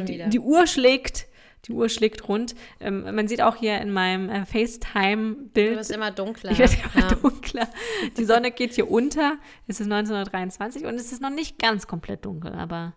[0.04, 1.26] die, die Uhr schlägt,
[1.66, 2.54] die Uhr schlägt rund.
[2.80, 6.50] Ähm, man sieht auch hier in meinem äh, Du FaceTime-Bild, wirst immer dunkler.
[6.52, 7.14] ich werde immer ja.
[7.14, 7.68] dunkler.
[8.16, 9.36] Die Sonne geht hier unter.
[9.66, 12.94] Es ist 1923 und es ist noch nicht ganz komplett dunkel, aber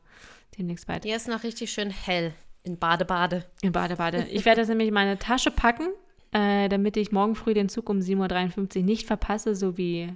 [0.57, 1.03] demnächst bald.
[1.03, 2.33] Hier ist noch richtig schön hell
[2.63, 3.45] in Bade-Bade.
[3.61, 4.27] In Bade, Bade.
[4.29, 5.87] Ich werde jetzt nämlich in meine Tasche packen,
[6.31, 10.13] äh, damit ich morgen früh den Zug um 7.53 Uhr nicht verpasse, so wie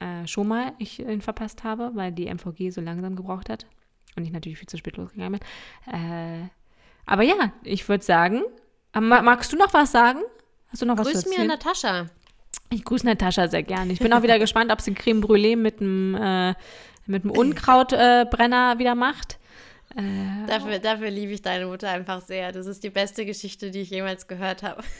[0.00, 3.66] äh, schon mal ich ihn verpasst habe, weil die MVG so langsam gebraucht hat
[4.16, 5.94] und ich natürlich viel zu spät losgegangen bin.
[5.94, 6.48] Äh,
[7.06, 8.42] aber ja, ich würde sagen,
[8.94, 10.20] äh, ma- magst du noch was sagen?
[10.68, 11.44] Hast du noch was Grüß zu mir?
[11.46, 12.06] Natascha.
[12.70, 13.92] Ich grüße Natascha sehr gerne.
[13.92, 16.54] Ich bin auch wieder gespannt, ob sie Creme Brûlée mit einem äh,
[17.06, 19.37] mit einem Unkrautbrenner äh, wieder macht.
[20.46, 22.52] Dafür, dafür liebe ich deine Mutter einfach sehr.
[22.52, 24.82] Das ist die beste Geschichte, die ich jemals gehört habe.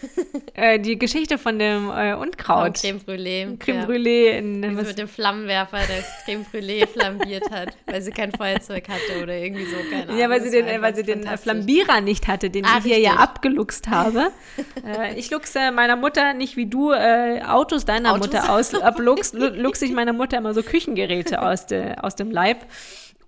[0.55, 2.75] Äh, die Geschichte von dem äh, Von Unkraut.
[2.75, 3.57] Creme Brûlée.
[3.61, 3.85] Creme ja.
[3.87, 8.33] Brûlée in, Wie sie mit dem Flammenwerfer das Creme Brûlée flambiert hat, weil sie kein
[8.33, 10.19] Feuerzeug hatte oder irgendwie so, keine Ahnung.
[10.19, 11.37] Ja, weil sie den, äh, weil sie den äh.
[11.37, 14.33] Flambierer nicht hatte, den Ah, ich hier ja abgeluchst habe.
[14.85, 18.27] äh, ich luchse meiner Mutter nicht wie du äh, Autos deiner Autos?
[18.27, 18.75] Mutter aus.
[18.75, 22.67] Abluchst, lu- luchse ich meiner Mutter immer so Küchengeräte aus, de, aus dem Leib.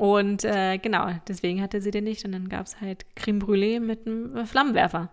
[0.00, 2.24] Und äh, genau, deswegen hatte sie den nicht.
[2.24, 5.10] Und dann gab es halt Creme Brûlée mit einem äh, Flammenwerfer.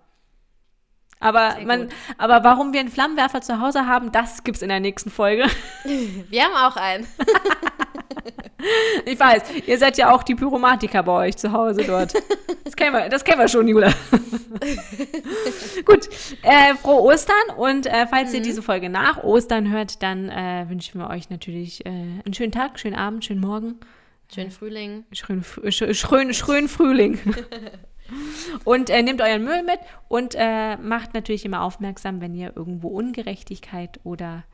[1.19, 5.09] Aber, man, aber warum wir einen Flammenwerfer zu Hause haben, das gibt's in der nächsten
[5.09, 5.45] Folge.
[6.29, 7.05] Wir haben auch einen.
[9.05, 12.13] Ich weiß, ihr seid ja auch die Pyromatiker bei euch zu Hause dort.
[12.63, 13.93] Das kennen wir, das kennen wir schon, Jula.
[15.85, 16.09] Gut,
[16.41, 20.99] äh, frohe Ostern und äh, falls ihr diese Folge nach Ostern hört, dann äh, wünschen
[20.99, 23.79] wir euch natürlich äh, einen schönen Tag, schönen Abend, schönen Morgen,
[24.33, 25.05] Schönen Frühling.
[25.13, 27.19] schönen, Fr- sch- schön, schön Frühling.
[28.63, 32.87] Und äh, nehmt euren Müll mit und äh, macht natürlich immer aufmerksam, wenn ihr irgendwo
[32.87, 34.45] Ungerechtigkeit oder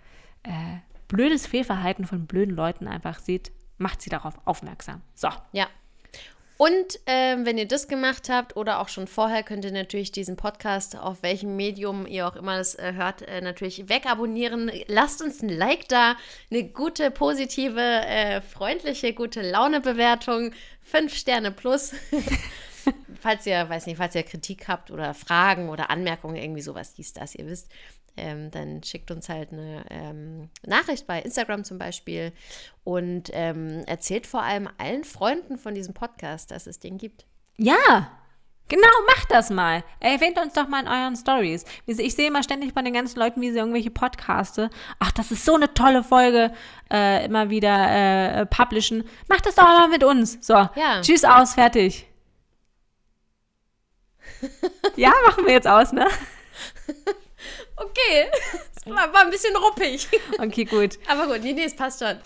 [0.41, 5.01] äh, blödes Fehlverhalten von blöden Leuten einfach seht, macht sie darauf aufmerksam.
[5.13, 5.27] So.
[5.51, 5.67] Ja.
[6.57, 10.35] Und ähm, wenn ihr das gemacht habt oder auch schon vorher, könnt ihr natürlich diesen
[10.35, 14.71] Podcast, auf welchem Medium ihr auch immer das äh, hört, äh, natürlich wegabonnieren.
[14.87, 16.15] Lasst uns ein Like da,
[16.51, 20.51] eine gute, positive, äh, freundliche, gute Laune-Bewertung.
[20.81, 21.93] Fünf Sterne plus.
[23.19, 27.13] falls ihr, weiß nicht, falls ihr Kritik habt oder Fragen oder Anmerkungen, irgendwie sowas, dies,
[27.13, 27.71] das, ihr wisst,
[28.17, 32.31] ähm, dann schickt uns halt eine ähm, Nachricht bei Instagram zum Beispiel
[32.83, 37.25] und ähm, erzählt vor allem allen Freunden von diesem Podcast, dass es den gibt.
[37.57, 38.11] Ja,
[38.67, 39.83] genau, macht das mal.
[39.99, 41.65] Erwähnt uns doch mal in euren Stories.
[41.85, 45.45] Ich sehe immer ständig bei den ganzen Leuten, wie sie irgendwelche Podcaste, ach, das ist
[45.45, 46.51] so eine tolle Folge,
[46.91, 49.03] äh, immer wieder äh, publishen.
[49.27, 50.37] Macht das doch mal mit uns.
[50.45, 51.01] So, Ja.
[51.01, 52.07] tschüss, aus, fertig.
[54.95, 56.07] ja, machen wir jetzt aus, ne?
[57.83, 58.29] Okay,
[58.75, 60.07] es war, war ein bisschen ruppig.
[60.39, 60.97] Okay, gut.
[61.07, 62.17] Aber gut, nee, nee, es passt schon.